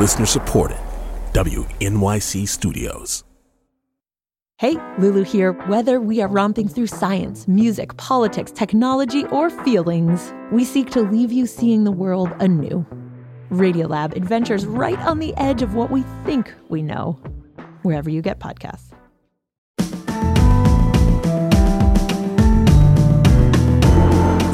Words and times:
Listener 0.00 0.24
supported. 0.24 0.78
WNYC 1.34 2.48
Studios. 2.48 3.22
Hey, 4.56 4.76
Lulu 4.96 5.24
here. 5.24 5.52
Whether 5.68 6.00
we 6.00 6.22
are 6.22 6.28
romping 6.28 6.68
through 6.68 6.86
science, 6.86 7.46
music, 7.46 7.94
politics, 7.98 8.50
technology, 8.50 9.26
or 9.26 9.50
feelings, 9.50 10.32
we 10.52 10.64
seek 10.64 10.88
to 10.92 11.02
leave 11.02 11.30
you 11.30 11.46
seeing 11.46 11.84
the 11.84 11.92
world 11.92 12.30
anew. 12.40 12.86
Radiolab 13.50 14.16
adventures 14.16 14.64
right 14.64 14.98
on 15.00 15.18
the 15.18 15.36
edge 15.36 15.60
of 15.60 15.74
what 15.74 15.90
we 15.90 16.02
think 16.24 16.50
we 16.70 16.80
know, 16.80 17.20
wherever 17.82 18.08
you 18.08 18.22
get 18.22 18.38
podcasts. 18.38 18.94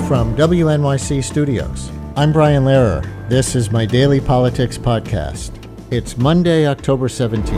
From 0.08 0.34
WNYC 0.34 1.22
Studios, 1.22 1.88
I'm 2.18 2.32
Brian 2.32 2.64
Lehrer. 2.64 3.04
This 3.28 3.54
is 3.54 3.70
my 3.70 3.84
daily 3.84 4.22
politics 4.22 4.78
podcast. 4.78 5.50
It's 5.90 6.16
Monday, 6.16 6.66
October 6.66 7.08
17th. 7.08 7.52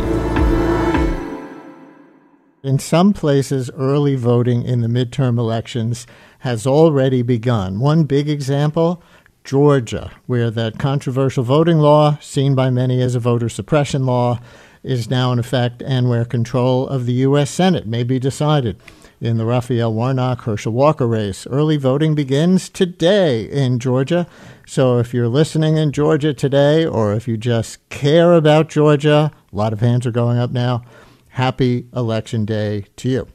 In 2.64 2.80
some 2.80 3.12
places, 3.12 3.70
early 3.78 4.16
voting 4.16 4.64
in 4.64 4.80
the 4.80 4.88
midterm 4.88 5.38
elections 5.38 6.08
has 6.40 6.66
already 6.66 7.22
begun. 7.22 7.78
One 7.78 8.02
big 8.02 8.28
example 8.28 9.00
Georgia, 9.44 10.10
where 10.26 10.50
that 10.50 10.80
controversial 10.80 11.44
voting 11.44 11.78
law, 11.78 12.18
seen 12.20 12.56
by 12.56 12.68
many 12.68 13.00
as 13.00 13.14
a 13.14 13.20
voter 13.20 13.48
suppression 13.48 14.06
law, 14.06 14.40
is 14.82 15.08
now 15.08 15.30
in 15.30 15.38
effect 15.38 15.82
and 15.82 16.08
where 16.08 16.24
control 16.24 16.88
of 16.88 17.06
the 17.06 17.12
U.S. 17.12 17.48
Senate 17.48 17.86
may 17.86 18.02
be 18.02 18.18
decided. 18.18 18.76
In 19.20 19.36
the 19.36 19.44
Raphael 19.44 19.92
Warnock 19.92 20.42
Herschel 20.42 20.72
Walker 20.72 21.08
race, 21.08 21.44
early 21.48 21.76
voting 21.76 22.14
begins 22.14 22.68
today 22.68 23.42
in 23.50 23.80
Georgia. 23.80 24.28
So 24.64 24.98
if 24.98 25.12
you're 25.12 25.26
listening 25.26 25.76
in 25.76 25.90
Georgia 25.90 26.32
today, 26.32 26.86
or 26.86 27.12
if 27.14 27.26
you 27.26 27.36
just 27.36 27.88
care 27.88 28.34
about 28.34 28.68
Georgia, 28.68 29.32
a 29.52 29.56
lot 29.56 29.72
of 29.72 29.80
hands 29.80 30.06
are 30.06 30.12
going 30.12 30.38
up 30.38 30.52
now. 30.52 30.84
Happy 31.30 31.86
Election 31.96 32.44
Day 32.44 32.84
to 32.94 33.08
you. 33.08 33.28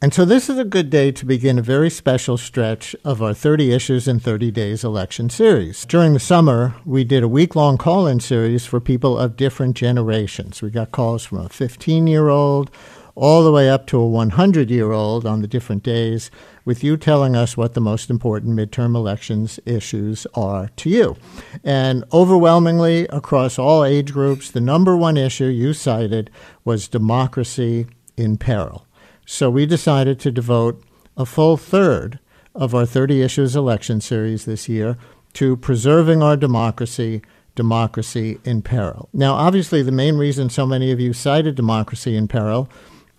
And 0.00 0.12
so 0.12 0.24
this 0.24 0.50
is 0.50 0.58
a 0.58 0.64
good 0.64 0.90
day 0.90 1.12
to 1.12 1.24
begin 1.24 1.60
a 1.60 1.62
very 1.62 1.88
special 1.88 2.36
stretch 2.36 2.96
of 3.04 3.22
our 3.22 3.34
30 3.34 3.72
Issues 3.72 4.08
in 4.08 4.18
30 4.18 4.50
Days 4.50 4.82
election 4.82 5.30
series. 5.30 5.84
During 5.84 6.14
the 6.14 6.18
summer, 6.18 6.74
we 6.84 7.04
did 7.04 7.22
a 7.22 7.28
week 7.28 7.54
long 7.54 7.78
call 7.78 8.08
in 8.08 8.18
series 8.18 8.66
for 8.66 8.80
people 8.80 9.16
of 9.16 9.36
different 9.36 9.76
generations. 9.76 10.60
We 10.60 10.70
got 10.70 10.90
calls 10.90 11.24
from 11.24 11.38
a 11.38 11.48
15 11.48 12.08
year 12.08 12.28
old 12.28 12.72
all 13.14 13.42
the 13.42 13.52
way 13.52 13.68
up 13.68 13.86
to 13.86 13.98
a 13.98 14.06
100 14.06 14.70
year 14.70 14.92
old 14.92 15.26
on 15.26 15.40
the 15.40 15.48
different 15.48 15.82
days, 15.82 16.30
with 16.64 16.84
you 16.84 16.96
telling 16.96 17.34
us 17.34 17.56
what 17.56 17.74
the 17.74 17.80
most 17.80 18.10
important 18.10 18.56
midterm 18.56 18.94
elections 18.94 19.58
issues 19.66 20.26
are 20.34 20.70
to 20.76 20.88
you. 20.88 21.16
And 21.64 22.04
overwhelmingly, 22.12 23.06
across 23.08 23.58
all 23.58 23.84
age 23.84 24.12
groups, 24.12 24.50
the 24.50 24.60
number 24.60 24.96
one 24.96 25.16
issue 25.16 25.46
you 25.46 25.72
cited 25.72 26.30
was 26.64 26.88
democracy 26.88 27.86
in 28.16 28.36
peril. 28.36 28.86
So 29.26 29.50
we 29.50 29.66
decided 29.66 30.18
to 30.20 30.30
devote 30.30 30.82
a 31.16 31.26
full 31.26 31.56
third 31.56 32.18
of 32.54 32.74
our 32.74 32.86
30 32.86 33.22
Issues 33.22 33.56
election 33.56 34.00
series 34.00 34.44
this 34.44 34.68
year 34.68 34.96
to 35.34 35.56
preserving 35.56 36.22
our 36.22 36.36
democracy, 36.36 37.22
democracy 37.54 38.38
in 38.44 38.62
peril. 38.62 39.08
Now, 39.12 39.34
obviously, 39.34 39.82
the 39.82 39.92
main 39.92 40.16
reason 40.16 40.50
so 40.50 40.66
many 40.66 40.90
of 40.92 41.00
you 41.00 41.12
cited 41.12 41.54
democracy 41.54 42.16
in 42.16 42.28
peril 42.28 42.68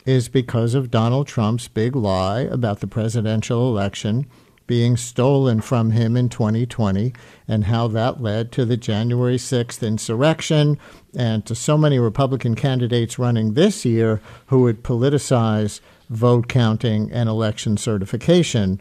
is 0.05 0.29
because 0.29 0.73
of 0.73 0.91
Donald 0.91 1.27
Trump's 1.27 1.67
big 1.67 1.95
lie 1.95 2.41
about 2.41 2.79
the 2.79 2.87
presidential 2.87 3.67
election 3.67 4.25
being 4.65 4.95
stolen 4.95 5.61
from 5.61 5.91
him 5.91 6.15
in 6.15 6.29
2020 6.29 7.13
and 7.47 7.65
how 7.65 7.87
that 7.87 8.21
led 8.21 8.51
to 8.51 8.65
the 8.65 8.77
January 8.77 9.35
6th 9.35 9.85
insurrection 9.85 10.77
and 11.15 11.45
to 11.45 11.53
so 11.53 11.77
many 11.77 11.99
Republican 11.99 12.55
candidates 12.55 13.19
running 13.19 13.53
this 13.53 13.83
year 13.83 14.21
who 14.47 14.61
would 14.61 14.83
politicize 14.83 15.81
vote 16.09 16.47
counting 16.47 17.11
and 17.11 17.27
election 17.27 17.75
certification, 17.75 18.79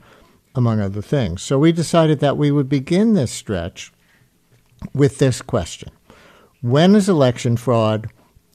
among 0.54 0.80
other 0.80 1.02
things. 1.02 1.42
So 1.42 1.58
we 1.58 1.72
decided 1.72 2.20
that 2.20 2.36
we 2.36 2.50
would 2.50 2.69
begin 2.69 3.14
this 3.14 3.32
stretch 3.32 3.92
with 4.94 5.19
this 5.19 5.42
question 5.42 5.91
When 6.60 6.94
is 6.94 7.08
election 7.08 7.56
fraud 7.56 8.08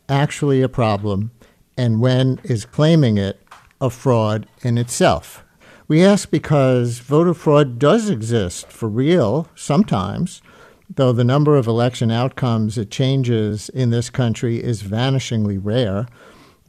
actually 0.09 0.61
a 0.61 0.69
problem, 0.69 1.31
and 1.77 2.01
when 2.01 2.39
is 2.43 2.65
claiming 2.65 3.17
it 3.17 3.39
a 3.79 3.89
fraud 3.89 4.47
in 4.63 4.77
itself? 4.77 5.45
We 5.87 6.03
ask 6.03 6.29
because 6.29 6.99
voter 6.99 7.33
fraud 7.33 7.79
does 7.79 8.09
exist 8.09 8.69
for 8.71 8.89
real 8.89 9.47
sometimes, 9.55 10.41
though 10.93 11.13
the 11.13 11.23
number 11.23 11.55
of 11.55 11.67
election 11.67 12.11
outcomes 12.11 12.77
it 12.77 12.91
changes 12.91 13.69
in 13.69 13.89
this 13.89 14.09
country 14.09 14.61
is 14.61 14.83
vanishingly 14.83 15.59
rare. 15.61 16.07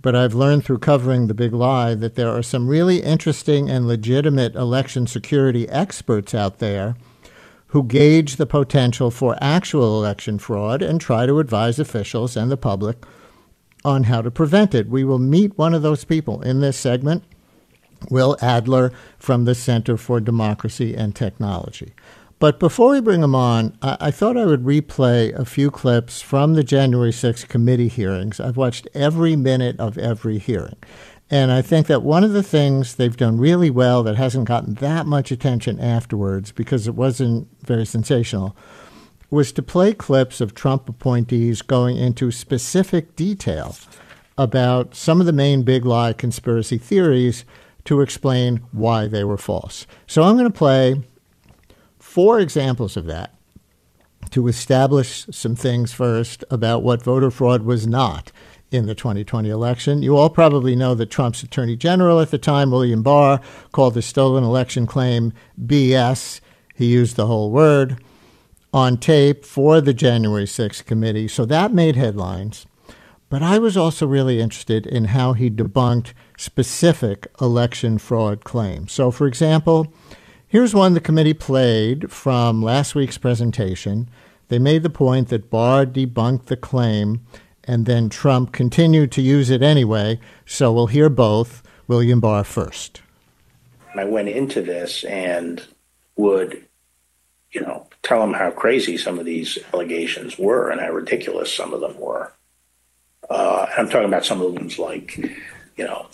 But 0.03 0.15
I've 0.15 0.35
learned 0.35 0.65
through 0.65 0.79
covering 0.79 1.27
the 1.27 1.35
big 1.35 1.53
lie 1.53 1.97
that 1.97 2.15
there 2.15 2.29
are 2.31 2.43
some 2.43 2.69
really 2.69 3.03
interesting 3.03 3.69
and 3.69 3.89
legitimate 3.89 4.55
election 4.55 5.09
security 5.09 5.69
experts 5.69 6.35
out 6.35 6.59
there 6.59 6.95
who 7.69 7.83
gauge 7.83 8.37
the 8.37 8.47
potential 8.47 9.11
for 9.11 9.37
actual 9.41 9.99
election 9.99 10.39
fraud 10.39 10.81
and 10.81 11.01
try 11.01 11.27
to 11.27 11.41
advise 11.41 11.79
officials 11.79 12.37
and 12.37 12.51
the 12.51 12.57
public 12.57 13.05
on 13.84 14.05
how 14.05 14.22
to 14.22 14.31
prevent 14.31 14.75
it. 14.75 14.89
We 14.89 15.05
will 15.05 15.19
meet 15.19 15.56
one 15.56 15.75
of 15.75 15.83
those 15.83 16.05
people 16.05 16.43
in 16.43 16.61
this 16.61 16.77
segment. 16.77 17.25
Will 18.11 18.37
Adler 18.41 18.93
from 19.19 19.44
the 19.44 19.55
Center 19.55 19.97
for 19.97 20.21
Democracy 20.21 20.94
and 20.94 21.15
Technology. 21.15 21.94
But 22.39 22.61
before 22.61 22.93
we 22.93 23.00
bring 23.00 23.22
him 23.22 23.34
on, 23.34 23.77
I, 23.83 23.97
I, 24.00 24.11
thought 24.12 24.37
I 24.37 24.47
would 24.47 24.62
replay 24.62 25.37
a 25.37 25.44
few 25.44 25.71
clips 25.72 26.21
from 26.21 26.55
the 26.55 26.62
January 26.62 27.11
6th 27.11 27.49
committee 27.49 27.89
hearings. 27.89 28.39
I've 28.39 28.56
watched 28.56 28.87
every 28.94 29.34
minute 29.34 29.81
of 29.81 29.99
every 29.99 30.39
hearing. 30.39 30.77
And 31.31 31.50
I 31.50 31.60
think 31.60 31.89
that 31.89 32.03
one 32.03 32.25
of 32.25 32.33
the 32.33 32.43
things 32.43 32.95
they've 32.95 33.16
done 33.16 33.39
really 33.39 33.71
well 33.71 34.03
that 34.05 34.16
hasn't 34.16 34.47
gotten 34.47 34.75
that 34.75 35.06
much 35.06 35.31
attention 35.31 35.81
afterwards 35.81 36.53
because 36.53 36.87
it 36.87 36.95
wasn't 36.95 37.49
very 37.62 37.84
sensational 37.84 38.56
was 39.31 39.53
to 39.53 39.62
play 39.62 39.93
clips 39.93 40.41
of 40.41 40.55
Trump 40.55 40.89
appointees 40.89 41.62
going 41.62 41.97
into 41.97 42.31
specific 42.31 43.15
detail 43.15 43.77
about 44.37 44.94
some 44.94 45.21
of 45.21 45.27
the 45.27 45.33
main 45.33 45.62
big 45.62 45.84
lie 45.84 46.12
conspiracy 46.12 46.78
theories 46.78 47.44
to 47.84 48.00
explain 48.00 48.59
why 48.72 49.06
they 49.06 49.25
were 49.25 49.37
false. 49.37 49.87
So 50.06 50.22
I'm 50.22 50.37
going 50.37 50.50
to 50.50 50.59
play 50.59 51.03
four 51.99 52.39
examples 52.39 52.97
of 52.97 53.06
that 53.06 53.34
to 54.31 54.47
establish 54.47 55.27
some 55.31 55.56
things 55.56 55.93
first 55.93 56.45
about 56.50 56.83
what 56.83 57.03
voter 57.03 57.31
fraud 57.31 57.62
was 57.62 57.87
not 57.87 58.31
in 58.71 58.87
the 58.87 58.95
2020 58.95 59.49
election. 59.49 60.03
You 60.03 60.16
all 60.16 60.28
probably 60.28 60.77
know 60.77 60.95
that 60.95 61.10
Trump's 61.10 61.43
attorney 61.43 61.77
general 61.77 62.21
at 62.21 62.31
the 62.31 62.39
time, 62.39 62.71
William 62.71 63.03
Barr, 63.03 63.41
called 63.72 63.95
the 63.95 64.03
stolen 64.03 64.45
election 64.45 64.87
claim 64.87 65.33
BS. 65.60 66.41
He 66.75 66.87
used 66.87 67.16
the 67.16 67.27
whole 67.27 67.50
word 67.50 67.99
on 68.73 68.99
tape 68.99 69.45
for 69.45 69.81
the 69.81 69.95
January 69.95 70.45
6th 70.45 70.84
committee. 70.84 71.29
So 71.29 71.45
that 71.47 71.73
made 71.73 71.97
headlines. 71.97 72.67
But 73.31 73.43
I 73.43 73.59
was 73.59 73.77
also 73.77 74.06
really 74.06 74.41
interested 74.41 74.87
in 74.87 75.06
how 75.06 75.34
he 75.34 75.51
debunked 75.51 76.12
specific 76.39 77.27
election 77.41 77.99
fraud 77.99 78.45
claims. 78.45 78.93
So, 78.93 79.11
for 79.11 79.27
example, 79.27 79.93
here's 80.47 80.75
one 80.75 80.95
the 80.95 81.01
committee 81.01 81.34
played 81.34 82.11
from 82.11 82.62
last 82.62 82.95
week's 82.95 83.19
presentation. 83.19 84.09
They 84.49 84.59
made 84.59 84.83
the 84.83 84.91
point 84.91 85.28
that 85.28 85.51
Barr 85.51 85.84
debunked 85.84 86.47
the 86.47 86.57
claim 86.57 87.21
and 87.65 87.84
then 87.84 88.09
Trump 88.09 88.53
continued 88.53 89.12
to 89.12 89.23
use 89.23 89.51
it 89.51 89.62
anyway. 89.62 90.19
So 90.47 90.73
we'll 90.73 90.87
hear 90.87 91.11
both. 91.11 91.62
William 91.87 92.21
Barr 92.21 92.45
first. 92.45 93.01
I 93.95 94.05
went 94.05 94.28
into 94.28 94.62
this 94.62 95.05
and 95.05 95.65
would, 96.17 96.68
you 97.53 97.60
know, 97.60 97.86
tell 98.03 98.21
them 98.21 98.34
how 98.34 98.50
crazy 98.50 98.97
some 98.97 99.18
of 99.18 99.24
these 99.24 99.59
allegations 99.72 100.39
were 100.39 100.71
and 100.71 100.80
how 100.80 100.91
ridiculous 100.91 101.53
some 101.53 101.72
of 101.72 101.80
them 101.80 101.98
were. 101.98 102.33
Uh, 103.28 103.66
I'm 103.77 103.89
talking 103.89 104.09
about 104.09 104.24
some 104.24 104.41
of 104.41 104.54
them 104.54 104.68
like, 104.78 105.16
you 105.77 105.84
know, 105.84 106.06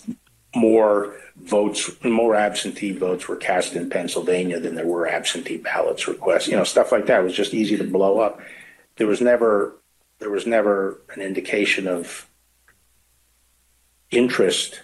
more 0.55 1.15
votes, 1.35 1.91
more 2.03 2.35
absentee 2.35 2.93
votes 2.93 3.27
were 3.27 3.35
cast 3.35 3.73
in 3.73 3.89
Pennsylvania 3.89 4.59
than 4.59 4.75
there 4.75 4.87
were 4.87 5.07
absentee 5.07 5.57
ballots 5.57 6.07
requests. 6.07 6.47
You 6.47 6.55
know, 6.55 6.63
stuff 6.63 6.91
like 6.91 7.05
that 7.07 7.23
was 7.23 7.33
just 7.33 7.53
easy 7.53 7.77
to 7.77 7.83
blow 7.83 8.19
up. 8.19 8.39
There 8.97 9.07
was 9.07 9.21
never, 9.21 9.75
there 10.19 10.29
was 10.29 10.47
never 10.47 11.01
an 11.13 11.21
indication 11.21 11.87
of 11.87 12.29
interest 14.11 14.81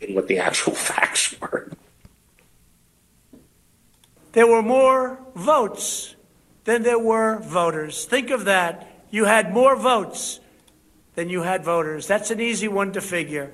in 0.00 0.14
what 0.14 0.28
the 0.28 0.38
actual 0.38 0.74
facts 0.74 1.38
were. 1.40 1.53
There 4.34 4.48
were 4.48 4.62
more 4.62 5.20
votes 5.36 6.16
than 6.64 6.82
there 6.82 6.98
were 6.98 7.38
voters. 7.38 8.04
Think 8.04 8.30
of 8.30 8.44
that. 8.46 9.06
You 9.10 9.26
had 9.26 9.54
more 9.54 9.76
votes 9.76 10.40
than 11.14 11.28
you 11.30 11.42
had 11.42 11.64
voters. 11.64 12.08
That's 12.08 12.32
an 12.32 12.40
easy 12.40 12.66
one 12.66 12.92
to 12.92 13.00
figure. 13.00 13.52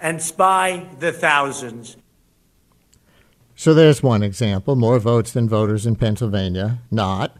And 0.00 0.22
by 0.36 0.86
the 1.00 1.10
thousands. 1.10 1.96
So 3.56 3.74
there's 3.74 4.00
one 4.00 4.22
example 4.22 4.76
more 4.76 5.00
votes 5.00 5.32
than 5.32 5.48
voters 5.48 5.86
in 5.86 5.96
Pennsylvania. 5.96 6.78
Not. 6.88 7.36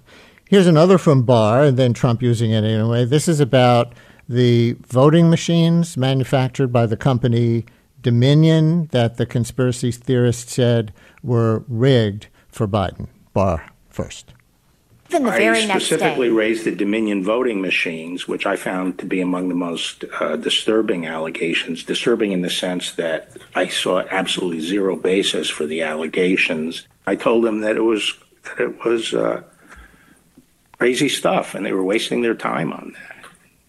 Here's 0.48 0.66
another 0.66 0.98
from 0.98 1.22
Barr, 1.22 1.62
and 1.62 1.76
then 1.76 1.92
Trump 1.92 2.20
using 2.20 2.50
it 2.50 2.64
anyway. 2.64 3.04
This 3.04 3.28
is 3.28 3.38
about 3.38 3.92
the 4.28 4.76
voting 4.88 5.30
machines 5.30 5.96
manufactured 5.96 6.72
by 6.72 6.86
the 6.86 6.96
company 6.96 7.64
Dominion 8.02 8.86
that 8.92 9.18
the 9.18 9.26
conspiracy 9.26 9.92
theorists 9.92 10.52
said 10.52 10.92
were 11.22 11.64
rigged 11.68 12.26
for 12.56 12.66
Biden. 12.66 13.08
Barr 13.32 13.70
first. 13.90 14.32
Then 15.10 15.24
the 15.24 15.30
very 15.30 15.62
I 15.62 15.66
next 15.66 15.84
specifically 15.84 16.28
day. 16.28 16.34
raised 16.34 16.64
the 16.64 16.74
Dominion 16.74 17.22
voting 17.22 17.60
machines, 17.60 18.26
which 18.26 18.44
I 18.44 18.56
found 18.56 18.98
to 18.98 19.06
be 19.06 19.20
among 19.20 19.48
the 19.48 19.54
most 19.54 20.04
uh, 20.20 20.36
disturbing 20.36 21.06
allegations. 21.06 21.84
Disturbing 21.84 22.32
in 22.32 22.42
the 22.42 22.50
sense 22.50 22.92
that 22.92 23.30
I 23.54 23.68
saw 23.68 24.00
absolutely 24.10 24.60
zero 24.60 24.96
basis 24.96 25.48
for 25.48 25.66
the 25.66 25.82
allegations. 25.82 26.88
I 27.06 27.14
told 27.14 27.44
them 27.44 27.60
that 27.60 27.76
it 27.76 27.82
was 27.82 28.14
that 28.44 28.60
it 28.60 28.84
was 28.84 29.14
uh, 29.14 29.42
crazy 30.78 31.08
stuff, 31.08 31.54
and 31.54 31.64
they 31.64 31.72
were 31.72 31.84
wasting 31.84 32.22
their 32.22 32.34
time 32.34 32.72
on 32.72 32.94
that, 32.94 33.26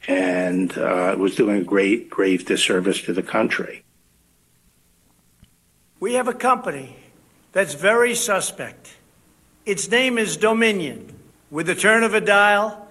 and 0.08 0.76
uh, 0.78 1.12
it 1.12 1.20
was 1.20 1.36
doing 1.36 1.58
a 1.58 1.64
great 1.64 2.10
grave 2.10 2.46
disservice 2.46 3.02
to 3.04 3.14
the 3.14 3.24
country. 3.24 3.84
We 6.00 6.14
have 6.14 6.28
a 6.28 6.34
company 6.34 6.96
that's 7.58 7.74
very 7.74 8.14
suspect. 8.14 8.98
Its 9.66 9.90
name 9.90 10.20
is 10.20 10.38
Dominion. 10.38 11.12
With 11.50 11.66
the 11.66 11.74
turn 11.74 12.04
of 12.04 12.14
a 12.14 12.22
dial 12.22 12.88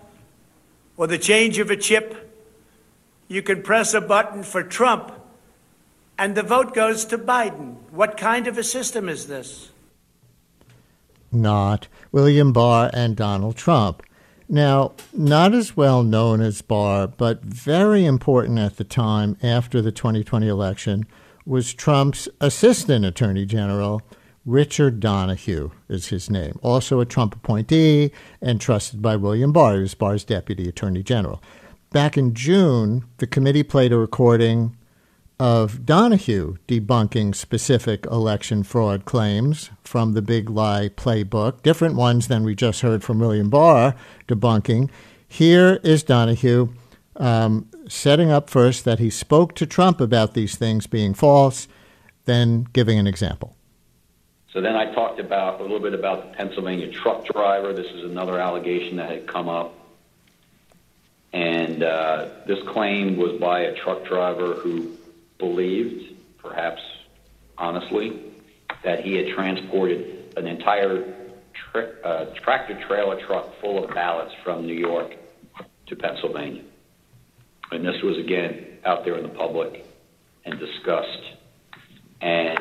or 0.96 1.06
the 1.06 1.18
change 1.18 1.60
of 1.60 1.70
a 1.70 1.76
chip, 1.76 2.34
you 3.28 3.42
can 3.42 3.62
press 3.62 3.94
a 3.94 4.00
button 4.00 4.42
for 4.42 4.64
Trump 4.64 5.12
and 6.18 6.34
the 6.34 6.42
vote 6.42 6.74
goes 6.74 7.04
to 7.04 7.16
Biden. 7.16 7.76
What 7.92 8.16
kind 8.16 8.48
of 8.48 8.58
a 8.58 8.64
system 8.64 9.08
is 9.08 9.28
this? 9.28 9.70
Not 11.30 11.86
William 12.10 12.52
Barr 12.52 12.90
and 12.92 13.14
Donald 13.14 13.54
Trump. 13.54 14.02
Now, 14.48 14.94
not 15.12 15.54
as 15.54 15.76
well 15.76 16.02
known 16.02 16.40
as 16.40 16.60
Barr, 16.60 17.06
but 17.06 17.40
very 17.40 18.04
important 18.04 18.58
at 18.58 18.78
the 18.78 18.84
time 18.84 19.36
after 19.44 19.80
the 19.80 19.92
2020 19.92 20.48
election 20.48 21.06
was 21.44 21.72
Trump's 21.72 22.28
assistant 22.40 23.04
attorney 23.04 23.46
general, 23.46 24.02
Richard 24.46 25.00
Donoghue 25.00 25.72
is 25.88 26.06
his 26.06 26.30
name, 26.30 26.60
also 26.62 27.00
a 27.00 27.04
Trump 27.04 27.34
appointee 27.34 28.12
and 28.40 28.60
trusted 28.60 29.02
by 29.02 29.16
William 29.16 29.52
Barr, 29.52 29.74
who 29.74 29.80
was 29.80 29.94
Barr's 29.94 30.22
deputy 30.22 30.68
attorney 30.68 31.02
general. 31.02 31.42
Back 31.90 32.16
in 32.16 32.32
June, 32.32 33.04
the 33.16 33.26
committee 33.26 33.64
played 33.64 33.92
a 33.92 33.98
recording 33.98 34.76
of 35.40 35.84
Donoghue 35.84 36.58
debunking 36.68 37.34
specific 37.34 38.06
election 38.06 38.62
fraud 38.62 39.04
claims 39.04 39.70
from 39.82 40.12
the 40.12 40.22
Big 40.22 40.48
Lie 40.48 40.90
playbook, 40.90 41.62
different 41.62 41.96
ones 41.96 42.28
than 42.28 42.44
we 42.44 42.54
just 42.54 42.82
heard 42.82 43.02
from 43.02 43.18
William 43.18 43.50
Barr 43.50 43.96
debunking. 44.28 44.90
Here 45.26 45.80
is 45.82 46.04
Donoghue 46.04 46.72
um, 47.16 47.68
setting 47.88 48.30
up 48.30 48.48
first 48.48 48.84
that 48.84 49.00
he 49.00 49.10
spoke 49.10 49.56
to 49.56 49.66
Trump 49.66 50.00
about 50.00 50.34
these 50.34 50.54
things 50.54 50.86
being 50.86 51.14
false, 51.14 51.66
then 52.26 52.68
giving 52.72 52.96
an 52.96 53.08
example. 53.08 53.55
So 54.56 54.62
then 54.62 54.74
I 54.74 54.90
talked 54.94 55.20
about 55.20 55.60
a 55.60 55.62
little 55.62 55.80
bit 55.80 55.92
about 55.92 56.30
the 56.30 56.34
Pennsylvania 56.34 56.90
truck 56.90 57.26
driver. 57.26 57.74
This 57.74 57.92
is 57.92 58.04
another 58.04 58.40
allegation 58.40 58.96
that 58.96 59.10
had 59.10 59.26
come 59.26 59.50
up. 59.50 59.74
And 61.34 61.82
uh, 61.82 62.30
this 62.46 62.66
claim 62.68 63.18
was 63.18 63.38
by 63.38 63.60
a 63.60 63.74
truck 63.74 64.06
driver 64.06 64.54
who 64.54 64.96
believed, 65.36 66.16
perhaps 66.38 66.80
honestly, 67.58 68.18
that 68.82 69.04
he 69.04 69.16
had 69.16 69.28
transported 69.34 70.32
an 70.38 70.46
entire 70.46 71.14
tra- 71.52 71.92
uh, 72.02 72.34
tractor 72.36 72.82
trailer 72.88 73.20
truck 73.26 73.60
full 73.60 73.84
of 73.84 73.94
ballots 73.94 74.32
from 74.42 74.66
New 74.66 74.72
York 74.72 75.16
to 75.88 75.96
Pennsylvania. 75.96 76.62
And 77.72 77.84
this 77.84 78.00
was, 78.02 78.16
again, 78.16 78.78
out 78.86 79.04
there 79.04 79.18
in 79.18 79.22
the 79.22 79.28
public 79.28 79.84
and 80.46 80.58
discussed. 80.58 81.24
And 82.22 82.58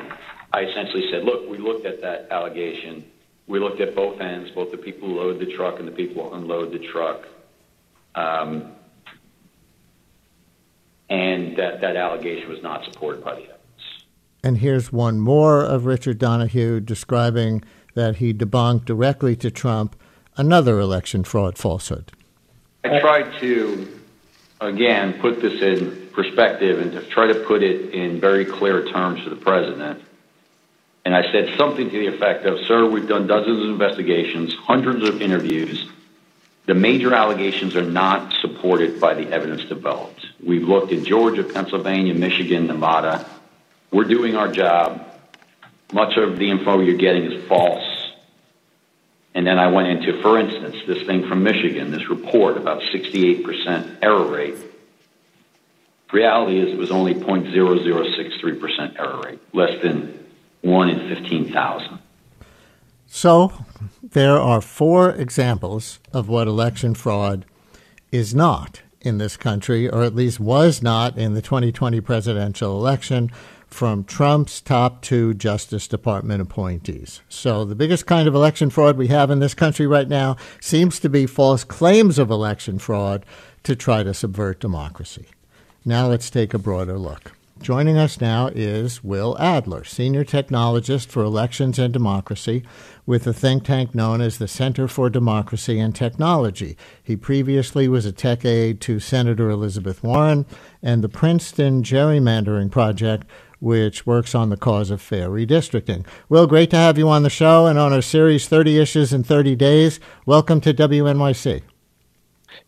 I 0.56 0.62
essentially 0.62 1.12
said, 1.12 1.26
look, 1.26 1.50
we 1.50 1.58
looked 1.58 1.86
at 1.86 2.00
that 2.00 2.30
allegation. 2.32 3.04
We 3.46 3.60
looked 3.60 3.82
at 3.82 3.94
both 3.94 4.22
ends, 4.22 4.52
both 4.52 4.72
the 4.72 4.78
people 4.78 5.10
who 5.10 5.16
load 5.16 5.38
the 5.38 5.54
truck 5.54 5.80
and 5.80 5.88
the 5.88 5.92
people 5.92 6.30
who 6.30 6.34
unload 6.34 6.72
the 6.72 6.80
truck. 6.80 7.28
Um, 8.16 8.72
and 11.10 11.58
that, 11.58 11.82
that 11.82 11.98
allegation 11.98 12.48
was 12.48 12.64
not 12.64 12.86
supported 12.86 13.22
by 13.22 13.34
the 13.36 13.42
evidence. 13.42 14.06
And 14.46 14.60
here's 14.60 14.94
one 14.94 15.20
more 15.20 15.62
of 15.62 15.86
Richard 15.86 16.20
Donoghue 16.20 16.80
describing 16.80 17.62
that 17.96 18.18
he 18.18 18.34
debunked 18.34 18.86
directly 18.86 19.36
to 19.36 19.52
Trump 19.52 19.98
another 20.38 20.80
election 20.80 21.26
fraud 21.26 21.58
falsehood. 21.58 22.14
I 22.86 23.02
tried 23.02 23.42
to, 23.42 24.00
again, 24.62 25.20
put 25.20 25.42
this 25.42 25.62
in 25.62 26.08
perspective 26.14 26.80
and 26.80 26.94
to 26.94 27.02
try 27.08 27.28
to 27.28 27.36
put 27.42 27.62
it 27.62 27.94
in 27.94 28.22
very 28.22 28.46
clear 28.46 28.86
terms 28.86 29.22
for 29.22 29.32
the 29.32 29.36
president. 29.36 30.02
And 31.06 31.16
I 31.16 31.32
said 31.32 31.56
something 31.56 31.90
to 31.90 31.98
the 32.00 32.08
effect 32.08 32.46
of, 32.46 32.66
Sir, 32.66 32.90
we've 32.90 33.08
done 33.08 33.28
dozens 33.28 33.64
of 33.64 33.70
investigations, 33.70 34.56
hundreds 34.56 35.08
of 35.08 35.22
interviews. 35.22 35.88
The 36.66 36.74
major 36.74 37.14
allegations 37.14 37.76
are 37.76 37.84
not 37.84 38.34
supported 38.42 39.00
by 39.00 39.14
the 39.14 39.32
evidence 39.32 39.66
developed. 39.66 40.26
We've 40.44 40.68
looked 40.68 40.92
in 40.92 41.06
Georgia, 41.06 41.44
Pennsylvania, 41.44 42.16
Michigan, 42.16 42.66
Nevada. 42.66 43.24
We're 43.92 44.06
doing 44.06 44.36
our 44.36 44.52
job. 44.52 45.06
Much 45.94 46.18
of 46.18 46.40
the 46.40 46.50
info 46.50 46.80
you're 46.82 46.98
getting 46.98 47.32
is 47.32 47.48
false. 47.48 47.84
And 49.36 49.46
then 49.46 49.60
I 49.60 49.68
went 49.68 49.90
into, 49.90 50.20
for 50.24 50.40
instance, 50.40 50.78
this 50.88 51.06
thing 51.06 51.28
from 51.28 51.44
Michigan, 51.44 51.92
this 51.92 52.10
report 52.10 52.58
about 52.58 52.82
68% 52.82 53.98
error 54.02 54.24
rate. 54.24 54.56
Reality 56.12 56.60
is 56.60 56.74
it 56.74 56.78
was 56.78 56.90
only 56.90 57.14
0.0063% 57.14 59.00
error 59.00 59.22
rate, 59.22 59.40
less 59.54 59.80
than 59.84 60.25
1 60.66 60.90
in 60.90 61.16
15,000. 61.16 62.00
So 63.06 63.54
there 64.02 64.38
are 64.38 64.62
four 64.62 65.12
examples 65.12 66.00
of 66.12 66.28
what 66.28 66.48
election 66.48 66.96
fraud 66.96 67.46
is 68.12 68.34
not 68.34 68.82
in 69.02 69.20
this 69.20 69.38
country, 69.38 69.88
or 69.88 70.02
at 70.02 70.16
least 70.16 70.40
was 70.40 70.82
not 70.82 71.18
in 71.18 71.36
the 71.36 71.42
2020 71.42 72.02
presidential 72.02 72.80
election, 72.80 73.32
from 73.68 74.04
Trump's 74.04 74.60
top 74.60 75.02
two 75.02 75.34
Justice 75.36 75.88
Department 75.88 76.42
appointees. 76.42 77.22
So 77.30 77.64
the 77.64 77.76
biggest 77.76 78.08
kind 78.08 78.28
of 78.28 78.34
election 78.34 78.70
fraud 78.72 78.98
we 78.98 79.08
have 79.08 79.30
in 79.30 79.40
this 79.40 79.54
country 79.54 79.86
right 79.86 80.08
now 80.08 80.38
seems 80.60 81.00
to 81.02 81.10
be 81.10 81.28
false 81.28 81.64
claims 81.64 82.18
of 82.18 82.32
election 82.32 82.80
fraud 82.80 83.24
to 83.64 83.76
try 83.76 84.02
to 84.02 84.14
subvert 84.14 84.62
democracy. 84.62 85.28
Now 85.84 86.08
let's 86.08 86.32
take 86.32 86.54
a 86.54 86.60
broader 86.60 86.98
look. 86.98 87.35
Joining 87.62 87.98
us 87.98 88.20
now 88.20 88.48
is 88.54 89.04
Will 89.04 89.36
Adler, 89.40 89.86
Senior 89.86 90.26
Technologist 90.26 91.08
for 91.08 91.24
Elections 91.24 91.80
and 91.80 91.92
Democracy 91.92 92.64
with 93.06 93.26
a 93.26 93.34
think 93.34 93.64
tank 93.64 93.96
known 93.96 94.20
as 94.22 94.38
the 94.38 94.48
Center 94.48 94.88
for 94.88 95.10
Democracy 95.10 95.80
and 95.80 95.96
Technology. 95.96 96.78
He 97.02 97.16
previously 97.16 97.88
was 97.88 98.06
a 98.06 98.12
tech 98.12 98.46
aide 98.46 98.82
to 98.82 99.00
Senator 99.00 99.50
Elizabeth 99.50 100.04
Warren 100.04 100.46
and 100.84 101.04
the 101.04 101.10
Princeton 101.10 101.82
Gerrymandering 101.82 102.70
Project, 102.70 103.26
which 103.60 104.06
works 104.06 104.36
on 104.36 104.50
the 104.50 104.58
cause 104.58 104.92
of 104.92 105.02
fair 105.02 105.30
redistricting. 105.30 106.06
Will, 106.30 106.46
great 106.46 106.70
to 106.72 106.78
have 106.78 106.98
you 106.98 107.10
on 107.10 107.24
the 107.24 107.30
show 107.30 107.66
and 107.66 107.80
on 107.80 107.94
our 107.94 108.02
series 108.02 108.48
30 108.48 108.80
Issues 108.80 109.14
in 109.14 109.24
30 109.24 109.56
Days. 109.56 110.00
Welcome 110.26 110.62
to 110.62 110.74
WNYC. 110.74 111.64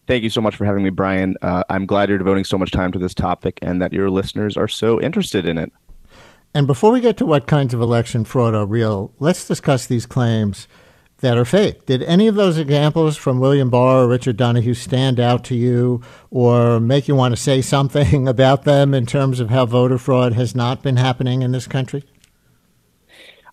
Thank 0.07 0.23
you 0.23 0.29
so 0.29 0.41
much 0.41 0.55
for 0.55 0.65
having 0.65 0.83
me, 0.83 0.89
Brian. 0.89 1.35
Uh, 1.41 1.63
I'm 1.69 1.85
glad 1.85 2.09
you're 2.09 2.17
devoting 2.17 2.43
so 2.43 2.57
much 2.57 2.71
time 2.71 2.91
to 2.91 2.99
this 2.99 3.13
topic 3.13 3.59
and 3.61 3.81
that 3.81 3.93
your 3.93 4.09
listeners 4.09 4.57
are 4.57 4.67
so 4.67 5.01
interested 5.01 5.45
in 5.45 5.57
it. 5.57 5.71
And 6.53 6.65
before 6.65 6.91
we 6.91 7.01
get 7.01 7.17
to 7.17 7.25
what 7.25 7.45
kinds 7.45 7.73
of 7.73 7.81
election 7.81 8.23
fraud 8.23 8.55
are 8.55 8.65
real, 8.65 9.13
let's 9.19 9.47
discuss 9.47 9.85
these 9.85 10.05
claims 10.05 10.67
that 11.19 11.37
are 11.37 11.45
fake. 11.45 11.85
Did 11.85 12.03
any 12.03 12.27
of 12.27 12.35
those 12.35 12.57
examples 12.57 13.17
from 13.17 13.39
William 13.39 13.69
Barr 13.69 14.03
or 14.03 14.07
Richard 14.07 14.37
Donoghue 14.37 14.73
stand 14.73 15.19
out 15.19 15.43
to 15.45 15.55
you 15.55 16.01
or 16.29 16.79
make 16.79 17.07
you 17.07 17.15
want 17.15 17.35
to 17.35 17.41
say 17.41 17.61
something 17.61 18.27
about 18.29 18.63
them 18.63 18.93
in 18.93 19.05
terms 19.05 19.39
of 19.39 19.49
how 19.49 19.65
voter 19.65 19.97
fraud 19.97 20.33
has 20.33 20.55
not 20.55 20.83
been 20.83 20.97
happening 20.97 21.41
in 21.41 21.51
this 21.51 21.67
country? 21.67 22.03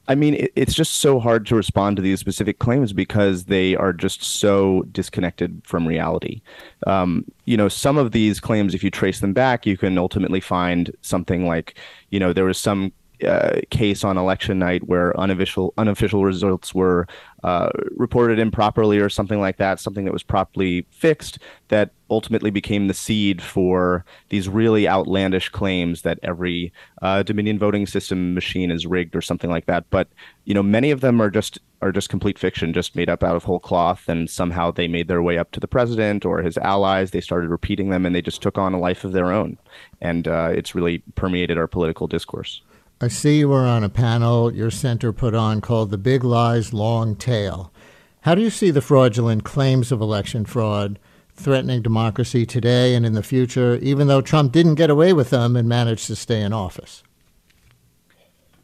I 0.06 0.14
mean, 0.14 0.34
it, 0.34 0.52
it's 0.54 0.74
just 0.74 1.00
so 1.00 1.18
hard 1.18 1.46
to 1.46 1.56
respond 1.56 1.96
to 1.96 2.02
these 2.02 2.20
specific 2.20 2.58
claims 2.58 2.92
because 2.92 3.44
they 3.44 3.74
are 3.76 3.92
just 3.92 4.22
so 4.22 4.82
disconnected 4.92 5.62
from 5.64 5.86
reality. 5.86 6.42
Um, 6.86 7.24
you 7.44 7.56
know, 7.56 7.68
some 7.68 7.96
of 7.96 8.12
these 8.12 8.40
claims, 8.40 8.74
if 8.74 8.84
you 8.84 8.90
trace 8.90 9.20
them 9.20 9.32
back, 9.32 9.66
you 9.66 9.76
can 9.76 9.96
ultimately 9.98 10.40
find 10.40 10.94
something 11.02 11.46
like, 11.46 11.78
you 12.10 12.20
know, 12.20 12.32
there 12.32 12.44
was 12.44 12.58
some 12.58 12.92
uh, 13.26 13.60
case 13.70 14.04
on 14.04 14.18
election 14.18 14.58
night 14.58 14.86
where 14.88 15.18
unofficial 15.18 15.72
unofficial 15.78 16.24
results 16.24 16.74
were 16.74 17.06
uh, 17.42 17.70
reported 17.92 18.38
improperly 18.38 18.98
or 18.98 19.08
something 19.08 19.40
like 19.40 19.56
that, 19.56 19.80
something 19.80 20.04
that 20.04 20.12
was 20.12 20.22
properly 20.22 20.84
fixed, 20.90 21.38
that 21.68 21.90
ultimately 22.14 22.50
became 22.50 22.86
the 22.86 22.94
seed 22.94 23.42
for 23.42 24.04
these 24.28 24.48
really 24.48 24.86
outlandish 24.86 25.48
claims 25.48 26.02
that 26.02 26.20
every 26.22 26.72
uh, 27.02 27.24
Dominion 27.24 27.58
voting 27.58 27.86
system 27.86 28.34
machine 28.34 28.70
is 28.70 28.86
rigged 28.86 29.16
or 29.16 29.20
something 29.20 29.50
like 29.50 29.66
that. 29.66 29.90
But 29.90 30.06
you 30.44 30.54
know, 30.54 30.62
many 30.62 30.92
of 30.92 31.00
them 31.00 31.20
are 31.20 31.28
just 31.28 31.58
are 31.82 31.90
just 31.90 32.08
complete 32.08 32.38
fiction, 32.38 32.72
just 32.72 32.94
made 32.94 33.10
up 33.10 33.24
out 33.24 33.34
of 33.34 33.42
whole 33.42 33.58
cloth, 33.58 34.08
and 34.08 34.30
somehow 34.30 34.70
they 34.70 34.86
made 34.86 35.08
their 35.08 35.22
way 35.22 35.36
up 35.36 35.50
to 35.50 35.60
the 35.60 35.66
president 35.66 36.24
or 36.24 36.40
his 36.40 36.56
allies. 36.58 37.10
They 37.10 37.20
started 37.20 37.50
repeating 37.50 37.90
them, 37.90 38.06
and 38.06 38.14
they 38.14 38.22
just 38.22 38.40
took 38.40 38.56
on 38.56 38.72
a 38.72 38.78
life 38.78 39.02
of 39.02 39.10
their 39.10 39.32
own, 39.32 39.58
and 40.00 40.28
uh, 40.28 40.50
it's 40.54 40.76
really 40.76 41.02
permeated 41.16 41.58
our 41.58 41.66
political 41.66 42.06
discourse. 42.06 42.62
I 43.00 43.08
see 43.08 43.40
you 43.40 43.48
were 43.48 43.66
on 43.66 43.82
a 43.82 43.88
panel 43.88 44.54
your 44.54 44.70
center 44.70 45.12
put 45.12 45.34
on 45.34 45.60
called 45.60 45.90
The 45.90 45.98
Big 45.98 46.22
Lies 46.22 46.72
Long 46.72 47.16
Tail. 47.16 47.72
How 48.20 48.34
do 48.34 48.40
you 48.40 48.50
see 48.50 48.70
the 48.70 48.80
fraudulent 48.80 49.44
claims 49.44 49.92
of 49.92 50.00
election 50.00 50.46
fraud 50.46 50.98
threatening 51.34 51.82
democracy 51.82 52.46
today 52.46 52.94
and 52.94 53.04
in 53.04 53.12
the 53.12 53.22
future, 53.22 53.76
even 53.76 54.06
though 54.06 54.20
Trump 54.20 54.52
didn't 54.52 54.76
get 54.76 54.90
away 54.90 55.12
with 55.12 55.30
them 55.30 55.56
and 55.56 55.68
managed 55.68 56.06
to 56.06 56.16
stay 56.16 56.40
in 56.40 56.52
office? 56.52 57.02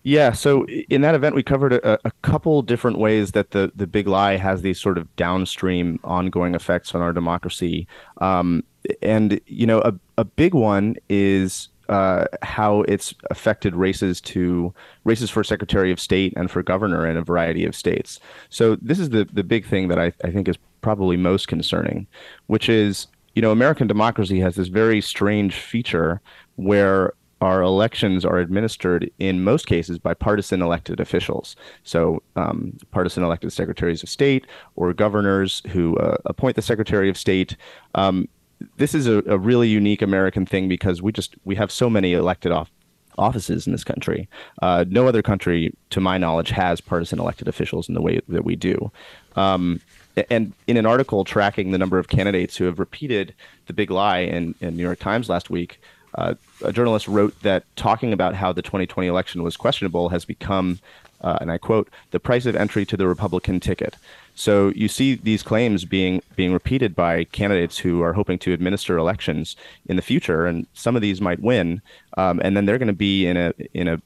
Yeah, 0.03 0.33
so 0.33 0.65
in 0.67 1.03
that 1.03 1.15
event, 1.15 1.35
we 1.35 1.43
covered 1.43 1.75
a, 1.75 1.99
a, 2.07 2.11
couple 2.23 2.63
different 2.63 2.99
ways 2.99 3.33
that 3.33 3.51
the, 3.51 3.71
the 3.75 3.87
big 3.87 4.07
lie 4.07 4.37
has 4.37 4.63
these 4.63 4.81
sort 4.81 4.97
of 4.97 5.15
downstream 5.17 6.01
ongoing 6.05 6.55
effects 6.55 6.95
on 6.95 7.03
our 7.03 7.13
democracy. 7.13 7.87
Um, 8.19 8.65
and, 9.03 9.39
you 9.47 9.67
know, 9.67 9.81
a, 9.81 9.93
a 10.17 10.25
big 10.25 10.55
one 10.55 10.97
is 11.11 11.69
uh, 11.91 12.25
how 12.43 12.83
it's 12.83 13.13
affected 13.31 13.75
races 13.75 14.21
to 14.21 14.73
races 15.05 15.29
for 15.29 15.43
Secretary 15.43 15.91
of 15.91 15.99
State 15.99 16.33
and 16.37 16.51
for 16.51 16.63
governor 16.63 17.07
in 17.07 17.17
a 17.17 17.23
variety 17.23 17.65
of 17.65 17.75
states. 17.75 18.21
So 18.49 18.77
this 18.77 18.99
is 18.99 19.11
the 19.11 19.29
the 19.33 19.45
big 19.45 19.67
thing 19.67 19.89
that 19.89 19.99
I, 19.99 20.13
I 20.25 20.31
think 20.31 20.49
is 20.49 20.57
probably 20.81 21.17
most 21.17 21.49
concerning, 21.49 22.07
which 22.47 22.69
is 22.69 23.09
you 23.35 23.43
know 23.43 23.51
American 23.51 23.89
democracy 23.89 24.39
has 24.39 24.55
this 24.55 24.69
very 24.69 25.01
strange 25.01 25.57
feature 25.57 26.21
where 26.55 27.13
our 27.41 27.63
elections 27.63 28.25
are 28.25 28.39
administered 28.39 29.11
in 29.19 29.43
most 29.43 29.67
cases 29.67 29.99
by 29.99 30.15
partisan 30.15 30.63
elected 30.63 31.01
officials. 31.01 31.57
So, 31.85 32.23
um, 32.37 32.77
partisan 32.91 33.25
elected 33.25 33.53
secretaries 33.53 34.03
of 34.03 34.09
state 34.09 34.47
or 34.77 34.93
governors 34.93 35.63
who 35.71 35.97
uh, 35.97 36.19
appoint 36.27 36.57
the 36.57 36.63
secretary 36.63 37.09
of 37.09 37.17
state. 37.17 37.57
Um, 37.95 38.29
this 38.77 38.95
is 38.95 39.07
a, 39.07 39.19
a 39.27 39.39
really 39.39 39.69
unique 39.69 40.03
American 40.03 40.47
thing 40.47 40.69
because 40.69 41.03
we 41.03 41.13
just 41.13 41.35
we 41.45 41.55
have 41.57 41.71
so 41.73 41.89
many 41.89 42.13
elected 42.13 42.53
off, 42.53 42.71
offices 43.19 43.67
in 43.67 43.73
this 43.73 43.85
country. 43.85 44.29
Uh, 44.63 44.85
no 44.89 45.07
other 45.07 45.23
country, 45.23 45.73
to 45.91 46.01
my 46.01 46.19
knowledge, 46.19 46.51
has 46.51 46.81
partisan 46.81 47.19
elected 47.19 47.49
officials 47.49 47.89
in 47.89 47.95
the 47.95 48.03
way 48.03 48.21
that 48.29 48.45
we 48.45 48.57
do. 48.57 48.91
Um, 49.37 49.81
and 50.29 50.53
in 50.67 50.77
an 50.77 50.87
article 50.87 51.25
tracking 51.25 51.71
the 51.71 51.79
number 51.79 51.99
of 51.99 52.09
candidates 52.09 52.57
who 52.57 52.65
have 52.65 52.79
repeated 52.79 53.35
the 53.67 53.73
big 53.73 53.91
lie 53.91 54.19
in, 54.19 54.55
in 54.61 54.77
New 54.77 54.83
York 54.83 54.99
Times 54.99 55.29
last 55.29 55.51
week, 55.51 55.81
uh, 56.17 56.35
a 56.65 56.73
journalist 56.73 57.07
wrote 57.07 57.41
that 57.43 57.65
talking 57.77 58.13
about 58.13 58.35
how 58.35 58.53
the 58.53 58.63
2020 58.63 59.07
election 59.07 59.43
was 59.43 59.57
questionable 59.57 60.09
has 60.09 60.25
become, 60.25 60.81
uh, 61.21 61.39
and 61.41 61.53
I 61.53 61.59
quote, 61.59 61.89
the 62.11 62.19
price 62.19 62.47
of 62.47 62.57
entry 62.57 62.85
to 62.87 62.97
the 62.97 63.07
Republican 63.07 63.61
ticket. 63.61 63.97
So 64.41 64.73
you 64.75 64.89
see 64.89 65.17
these 65.17 65.43
claims 65.43 65.85
being 65.85 66.23
being 66.35 66.55
repeated 66.55 66.97
by 66.97 67.25
candidates 67.25 67.77
who 67.77 68.01
are 68.01 68.15
hoping 68.15 68.39
to 68.39 68.55
administer 68.55 68.97
elections 68.97 69.55
in 69.85 69.97
the 69.97 70.03
future, 70.03 70.47
and 70.47 70.67
some 70.73 70.97
of 70.97 71.03
these 71.03 71.21
might 71.21 71.41
win, 71.41 71.83
um, 72.17 72.41
and 72.43 72.57
then 72.57 72.65
they're 72.65 72.79
going 72.79 72.87
to 72.87 72.95
be 72.95 73.27
in 73.27 73.37
a 73.37 73.53
in 73.75 73.87
a 73.87 74.01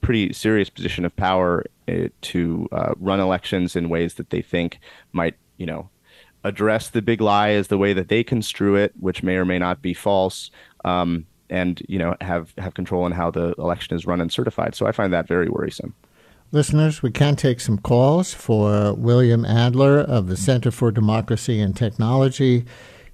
pretty 0.00 0.32
serious 0.32 0.70
position 0.70 1.04
of 1.04 1.16
power 1.16 1.64
uh, 1.88 2.06
to 2.20 2.68
uh, 2.70 2.94
run 3.00 3.18
elections 3.18 3.74
in 3.74 3.88
ways 3.88 4.14
that 4.14 4.30
they 4.30 4.40
think 4.40 4.78
might, 5.10 5.34
you 5.56 5.66
know, 5.66 5.90
address 6.44 6.90
the 6.90 7.02
big 7.02 7.20
lie 7.20 7.50
as 7.50 7.66
the 7.66 7.78
way 7.78 7.92
that 7.92 8.06
they 8.06 8.22
construe 8.22 8.76
it, 8.76 8.92
which 9.00 9.24
may 9.24 9.34
or 9.34 9.44
may 9.44 9.58
not 9.58 9.82
be 9.82 9.92
false, 9.92 10.52
um, 10.84 11.26
and 11.48 11.82
you 11.88 11.98
know 11.98 12.14
have 12.20 12.54
have 12.58 12.74
control 12.74 13.06
in 13.06 13.12
how 13.12 13.28
the 13.28 13.56
election 13.58 13.96
is 13.96 14.06
run 14.06 14.20
and 14.20 14.32
certified. 14.32 14.76
So 14.76 14.86
I 14.86 14.92
find 14.92 15.12
that 15.12 15.26
very 15.26 15.48
worrisome. 15.48 15.94
Listeners, 16.52 17.00
we 17.00 17.12
can 17.12 17.36
take 17.36 17.60
some 17.60 17.78
calls 17.78 18.34
for 18.34 18.92
William 18.94 19.44
Adler 19.44 20.00
of 20.00 20.26
the 20.26 20.36
Center 20.36 20.72
for 20.72 20.90
Democracy 20.90 21.60
and 21.60 21.76
Technology 21.76 22.64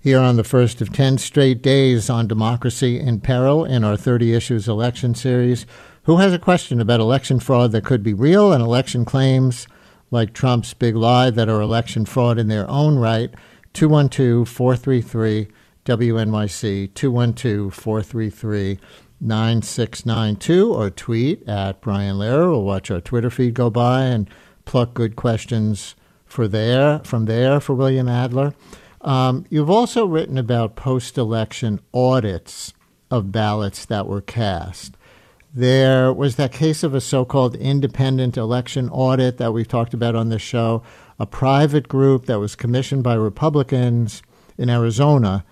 here 0.01 0.21
on 0.21 0.37
the 0.37 0.45
first 0.45 0.81
of 0.81 0.91
10 0.91 1.19
straight 1.19 1.61
days 1.61 2.09
on 2.09 2.29
Democracy 2.29 2.99
in 2.99 3.21
Peril 3.21 3.63
in 3.63 3.85
our 3.85 3.95
30 3.95 4.33
Issues 4.33 4.69
election 4.69 5.15
series. 5.15 5.67
Who 6.05 6.17
has 6.17 6.33
a 6.33 6.39
question 6.39 6.81
about 6.81 6.99
election 6.99 7.39
fraud 7.39 7.73
that 7.73 7.85
could 7.85 8.03
be 8.03 8.15
real 8.15 8.55
and 8.55 8.63
election 8.63 9.05
claims 9.05 9.69
like 10.11 10.33
Trump's 10.33 10.73
big 10.73 10.97
lie 10.97 11.29
that 11.29 11.51
are 11.51 11.61
election 11.61 12.07
fraud 12.07 12.39
in 12.39 12.49
their 12.49 12.67
own 12.71 12.99
right? 12.99 13.35
212 13.75 14.49
433 14.49 15.49
WNYC, 15.85 16.95
212 16.95 17.75
433 17.75 18.79
9692 19.21 20.73
or 20.73 20.91
tweet 20.91 21.49
at 21.49 21.81
Brian 21.81 22.17
Lehrer. 22.17 22.51
We'll 22.51 22.63
watch 22.63 22.91
our 22.91 23.01
Twitter 23.01 23.31
feed 23.31 23.55
go 23.55 23.71
by 23.71 24.03
and 24.03 24.29
pluck 24.65 24.95
good 24.95 25.17
questions 25.17 25.95
for 26.27 26.49
there 26.49 27.01
from 27.01 27.25
there 27.25 27.61
for 27.61 27.75
William 27.75 28.09
Adler. 28.09 28.55
Um, 29.01 29.47
you've 29.49 29.71
also 29.71 30.05
written 30.07 30.37
about 30.37 30.77
post 30.77 31.17
election 31.17 31.81
audits 31.95 32.75
of 33.11 33.33
ballots 33.33 33.85
that 33.85 34.07
were 34.07 34.21
cast. 34.21 34.97
There 35.55 36.13
was 36.13 36.37
that 36.37 36.53
case 36.53 36.83
of 36.83 36.95
a 36.95 37.01
so 37.01 37.25
called 37.25 37.57
independent 37.57 38.37
election 38.37 38.91
audit 38.91 39.39
that 39.39 39.53
we've 39.53 39.69
talked 39.69 39.95
about 39.95 40.15
on 40.15 40.29
this 40.29 40.43
show, 40.43 40.83
a 41.19 41.25
private 41.25 41.89
group 41.89 42.27
that 42.27 42.41
was 42.41 42.57
commissioned 42.57 43.03
by 43.03 43.15
Republicans 43.15 44.23
in 44.59 44.69
Arizona 44.69 45.45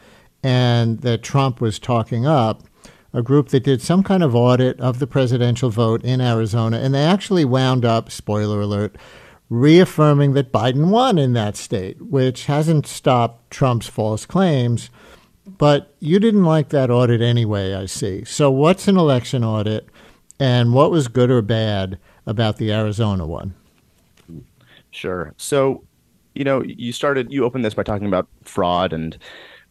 and 0.42 1.00
that 1.00 1.22
Trump 1.22 1.60
was 1.60 1.78
talking 1.78 2.26
up 2.26 2.64
a 3.14 3.22
group 3.22 3.48
that 3.50 3.62
did 3.62 3.80
some 3.80 4.02
kind 4.02 4.24
of 4.24 4.34
audit 4.34 4.78
of 4.80 4.98
the 4.98 5.06
presidential 5.06 5.70
vote 5.70 6.04
in 6.04 6.20
Arizona, 6.20 6.78
and 6.78 6.92
they 6.92 7.04
actually 7.04 7.44
wound 7.44 7.84
up, 7.84 8.10
spoiler 8.10 8.60
alert, 8.60 8.96
reaffirming 9.48 10.32
that 10.32 10.52
Biden 10.52 10.90
won 10.90 11.16
in 11.16 11.32
that 11.32 11.56
state, 11.56 12.02
which 12.02 12.46
hasn't 12.46 12.88
stopped 12.88 13.50
Trump's 13.50 13.86
false 13.86 14.26
claims. 14.26 14.90
But 15.46 15.94
you 16.00 16.18
didn't 16.18 16.44
like 16.44 16.70
that 16.70 16.90
audit 16.90 17.20
anyway, 17.20 17.74
I 17.74 17.86
see. 17.86 18.24
So, 18.24 18.50
what's 18.50 18.88
an 18.88 18.96
election 18.96 19.44
audit, 19.44 19.88
and 20.40 20.74
what 20.74 20.90
was 20.90 21.06
good 21.06 21.30
or 21.30 21.42
bad 21.42 21.98
about 22.26 22.56
the 22.56 22.72
Arizona 22.72 23.26
one? 23.26 23.54
Sure. 24.90 25.34
So, 25.36 25.84
you 26.34 26.44
know, 26.44 26.62
you 26.64 26.92
started, 26.92 27.30
you 27.30 27.44
opened 27.44 27.64
this 27.64 27.74
by 27.74 27.82
talking 27.84 28.06
about 28.08 28.26
fraud 28.42 28.92
and 28.92 29.16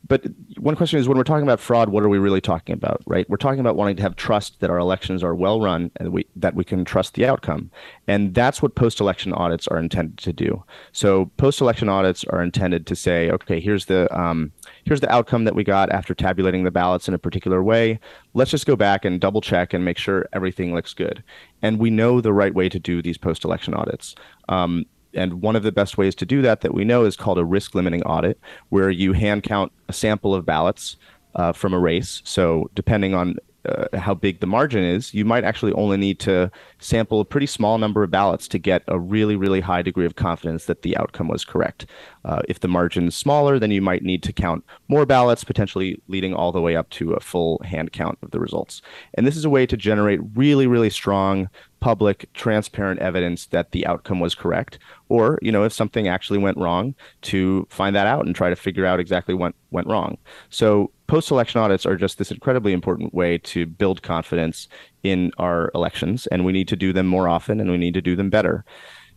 but 0.05 0.25
one 0.57 0.75
question 0.75 0.99
is 0.99 1.07
when 1.07 1.17
we're 1.17 1.23
talking 1.23 1.43
about 1.43 1.61
fraud, 1.61 1.89
what 1.89 2.03
are 2.03 2.09
we 2.09 2.17
really 2.17 2.41
talking 2.41 2.73
about, 2.73 3.01
right? 3.05 3.29
We're 3.29 3.37
talking 3.37 3.61
about 3.61 3.77
wanting 3.77 3.95
to 3.97 4.01
have 4.01 4.17
trust 4.17 4.59
that 4.59 4.69
our 4.69 4.77
elections 4.77 5.23
are 5.23 5.33
well 5.33 5.61
run 5.61 5.91
and 5.95 6.11
we, 6.11 6.27
that 6.35 6.55
we 6.55 6.65
can 6.65 6.83
trust 6.83 7.13
the 7.13 7.25
outcome. 7.25 7.71
And 8.05 8.33
that's 8.33 8.61
what 8.61 8.75
post 8.75 8.99
election 8.99 9.31
audits 9.31 9.65
are 9.69 9.79
intended 9.79 10.17
to 10.19 10.33
do. 10.33 10.63
So 10.91 11.31
post 11.37 11.61
election 11.61 11.87
audits 11.87 12.25
are 12.25 12.43
intended 12.43 12.85
to 12.87 12.95
say, 12.97 13.31
okay, 13.31 13.61
here's 13.61 13.85
the 13.85 14.13
um, 14.17 14.51
here's 14.83 14.99
the 14.99 15.11
outcome 15.11 15.45
that 15.45 15.55
we 15.55 15.63
got 15.63 15.89
after 15.89 16.13
tabulating 16.13 16.65
the 16.65 16.71
ballots 16.71 17.07
in 17.07 17.13
a 17.13 17.19
particular 17.19 17.63
way. 17.63 17.99
Let's 18.33 18.51
just 18.51 18.65
go 18.65 18.75
back 18.75 19.05
and 19.05 19.21
double 19.21 19.39
check 19.39 19.73
and 19.73 19.85
make 19.85 19.97
sure 19.97 20.27
everything 20.33 20.73
looks 20.73 20.93
good. 20.93 21.23
And 21.61 21.79
we 21.79 21.89
know 21.89 22.19
the 22.19 22.33
right 22.33 22.53
way 22.53 22.67
to 22.67 22.79
do 22.79 23.01
these 23.01 23.17
post 23.17 23.45
election 23.45 23.73
audits. 23.73 24.15
Um, 24.49 24.85
and 25.13 25.41
one 25.41 25.55
of 25.55 25.63
the 25.63 25.71
best 25.71 25.97
ways 25.97 26.15
to 26.15 26.25
do 26.25 26.41
that 26.41 26.61
that 26.61 26.73
we 26.73 26.83
know 26.83 27.05
is 27.05 27.15
called 27.15 27.37
a 27.37 27.45
risk 27.45 27.75
limiting 27.75 28.03
audit, 28.03 28.39
where 28.69 28.89
you 28.89 29.13
hand 29.13 29.43
count 29.43 29.71
a 29.87 29.93
sample 29.93 30.33
of 30.33 30.45
ballots 30.45 30.97
uh, 31.35 31.51
from 31.51 31.73
a 31.73 31.79
race. 31.79 32.21
So 32.25 32.69
depending 32.75 33.13
on 33.13 33.37
uh, 33.65 33.85
how 33.97 34.13
big 34.13 34.39
the 34.41 34.47
margin 34.47 34.83
is, 34.83 35.13
you 35.13 35.23
might 35.23 35.45
actually 35.45 35.71
only 35.73 35.95
need 35.95 36.19
to 36.19 36.51
sample 36.79 37.21
a 37.21 37.25
pretty 37.25 37.45
small 37.45 37.77
number 37.77 38.03
of 38.03 38.11
ballots 38.11 38.45
to 38.49 38.59
get 38.59 38.83
a 38.89 38.99
really, 38.99 39.37
really 39.37 39.61
high 39.61 39.81
degree 39.81 40.05
of 40.05 40.15
confidence 40.15 40.65
that 40.65 40.81
the 40.81 40.97
outcome 40.97 41.29
was 41.29 41.45
correct. 41.45 41.85
Uh, 42.25 42.41
if 42.49 42.59
the 42.59 42.67
margin 42.67 43.07
is 43.07 43.15
smaller, 43.15 43.59
then 43.59 43.71
you 43.71 43.81
might 43.81 44.03
need 44.03 44.21
to 44.23 44.33
count 44.33 44.65
more 44.89 45.05
ballots, 45.05 45.45
potentially 45.45 46.01
leading 46.09 46.33
all 46.33 46.51
the 46.51 46.61
way 46.61 46.75
up 46.75 46.89
to 46.89 47.13
a 47.13 47.21
full 47.21 47.61
hand 47.63 47.93
count 47.93 48.17
of 48.21 48.31
the 48.31 48.39
results. 48.39 48.81
And 49.13 49.25
this 49.25 49.37
is 49.37 49.45
a 49.45 49.49
way 49.49 49.65
to 49.65 49.77
generate 49.77 50.19
really, 50.35 50.67
really 50.67 50.89
strong 50.89 51.47
public, 51.83 52.31
transparent 52.33 53.01
evidence 53.01 53.47
that 53.47 53.71
the 53.71 53.85
outcome 53.85 54.21
was 54.21 54.35
correct, 54.35 54.79
or 55.09 55.37
you 55.41 55.51
know 55.51 55.65
if 55.65 55.73
something 55.73 56.07
actually 56.07 56.39
went 56.39 56.57
wrong, 56.57 56.95
to 57.21 57.67
find 57.69 57.93
that 57.93 58.07
out 58.07 58.25
and 58.25 58.33
try 58.33 58.49
to 58.49 58.55
figure 58.55 58.85
out 58.85 59.01
exactly 59.01 59.33
what 59.33 59.53
went 59.71 59.85
wrong. 59.87 60.17
So 60.49 60.91
post-election 61.07 61.59
audits 61.59 61.85
are 61.85 61.97
just 61.97 62.17
this 62.17 62.31
incredibly 62.31 62.71
important 62.71 63.13
way 63.13 63.37
to 63.39 63.65
build 63.65 64.01
confidence 64.01 64.69
in 65.03 65.33
our 65.37 65.71
elections, 65.75 66.25
and 66.27 66.45
we 66.45 66.53
need 66.53 66.69
to 66.69 66.77
do 66.77 66.93
them 66.93 67.05
more 67.05 67.27
often, 67.27 67.59
and 67.59 67.69
we 67.69 67.77
need 67.77 67.95
to 67.95 68.01
do 68.01 68.15
them 68.15 68.29
better. 68.29 68.63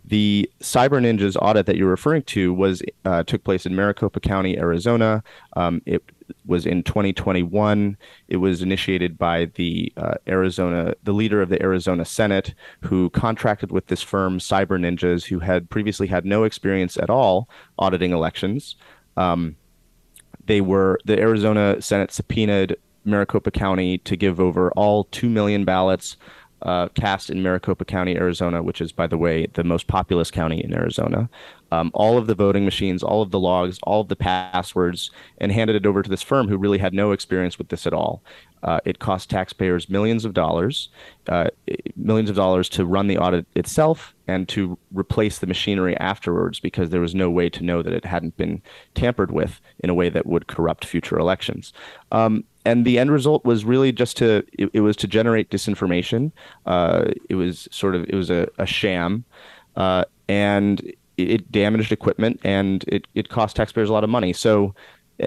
The 0.05 0.51
Cyber 0.61 1.01
Ninjas 1.01 1.37
audit 1.41 1.67
that 1.67 1.77
you're 1.77 1.89
referring 1.89 2.23
to 2.35 2.53
was 2.53 2.83
uh, 3.05 3.23
took 3.23 3.45
place 3.45 3.65
in 3.65 3.77
Maricopa 3.77 4.19
County, 4.19 4.59
Arizona. 4.59 5.23
Um, 5.55 5.83
it 5.87 6.03
was 6.45 6.67
in 6.67 6.83
2021. 6.83 7.97
It 8.29 8.37
was 8.39 8.63
initiated 8.63 9.19
by 9.19 9.47
the 9.55 9.93
uh, 9.97 10.15
Arizona, 10.27 10.95
the 11.05 11.13
leader 11.13 11.43
of 11.43 11.49
the 11.49 11.63
Arizona 11.63 12.05
Senate, 12.05 12.55
who 12.81 13.11
contracted 13.11 13.73
with 13.73 13.87
this 13.87 14.03
firm, 14.03 14.39
Cyber 14.39 14.79
Ninjas, 14.79 15.25
who 15.25 15.41
had 15.41 15.71
previously 15.71 16.07
had 16.07 16.25
no 16.25 16.45
experience 16.45 16.97
at 16.97 17.11
all 17.11 17.49
auditing 17.79 18.13
elections. 18.13 18.77
Um, 19.17 19.57
they 20.47 20.61
were 20.61 20.99
the 21.05 21.19
Arizona 21.19 21.81
Senate 21.81 22.13
subpoenaed 22.13 22.77
Maricopa 23.05 23.51
County 23.51 23.99
to 23.99 24.17
give 24.17 24.41
over 24.41 24.71
all 24.73 25.05
2 25.05 25.29
million 25.29 25.65
ballots 25.65 26.17
uh, 26.63 26.89
cast 26.89 27.31
in 27.31 27.43
Maricopa 27.43 27.85
County, 27.85 28.17
Arizona, 28.17 28.63
which 28.63 28.81
is, 28.81 28.93
by 28.93 29.07
the 29.07 29.19
way, 29.19 29.47
the 29.55 29.65
most 29.65 29.87
populous 29.87 30.31
county 30.31 30.63
in 30.63 30.73
Arizona. 30.73 31.29
Um, 31.73 31.91
all 31.95 32.17
of 32.17 32.27
the 32.27 32.35
voting 32.35 32.65
machines, 32.65 33.03
all 33.03 33.23
of 33.23 33.31
the 33.31 33.41
logs, 33.41 33.79
all 33.83 34.01
of 34.01 34.09
the 34.09 34.17
passwords, 34.17 35.11
and 35.39 35.53
handed 35.53 35.77
it 35.77 35.87
over 35.87 36.03
to 36.03 36.09
this 36.09 36.23
firm 36.23 36.49
who 36.49 36.57
really 36.57 36.79
had 36.79 36.95
no 36.95 37.13
experience 37.13 37.59
with 37.59 37.69
this 37.69 37.87
at 37.87 37.93
all. 37.93 38.23
Uh, 38.63 38.81
it 38.85 38.99
cost 38.99 39.31
taxpayers 39.31 39.89
millions 39.89 40.25
of 40.25 40.35
dollars, 40.35 40.89
uh, 41.29 41.49
millions 41.95 42.31
of 42.31 42.37
dollars 42.37 42.69
to 42.69 42.85
run 42.85 43.07
the 43.07 43.19
audit 43.19 43.47
itself 43.55 44.15
and 44.27 44.49
to 44.49 44.77
replace 44.93 45.39
the 45.39 45.47
machinery 45.47 45.97
afterwards 45.99 46.59
because 46.59 46.91
there 46.91 47.01
was 47.01 47.15
no 47.15 47.31
way 47.31 47.49
to 47.49 47.63
know 47.63 47.83
that 47.83 47.93
it 47.93 48.05
hadn't 48.05 48.37
been 48.37 48.61
tampered 48.95 49.31
with 49.31 49.61
in 49.81 49.91
a 49.91 49.95
way 49.95 50.09
that 50.09 50.27
would 50.27 50.47
corrupt 50.47 50.85
future 50.85 51.19
elections. 51.19 51.73
Um, 52.13 52.45
and 52.65 52.85
the 52.85 52.99
end 52.99 53.13
result 53.13 53.45
was 53.45 53.65
really 53.65 53.93
just 53.93 54.17
to 54.17 54.45
it, 54.55 54.71
it 54.73 54.81
was 54.81 54.97
to 54.97 55.07
generate 55.07 55.51
disinformation. 55.51 56.33
Uh, 56.67 57.13
it 57.29 57.37
was 57.37 57.69
sort 57.71 57.95
of 57.95 58.05
it 58.09 58.15
was 58.15 58.31
a, 58.31 58.49
a 58.59 58.67
sham, 58.67 59.25
uh, 59.77 60.05
and 60.29 60.93
it 61.17 61.51
damaged 61.51 61.93
equipment 61.93 62.41
and 62.45 62.85
it, 62.89 63.07
it 63.15 63.29
cost 63.29 63.57
taxpayers 63.57 63.89
a 63.89 63.93
lot 63.93 64.05
of 64.05 64.11
money. 64.11 64.33
So 64.33 64.75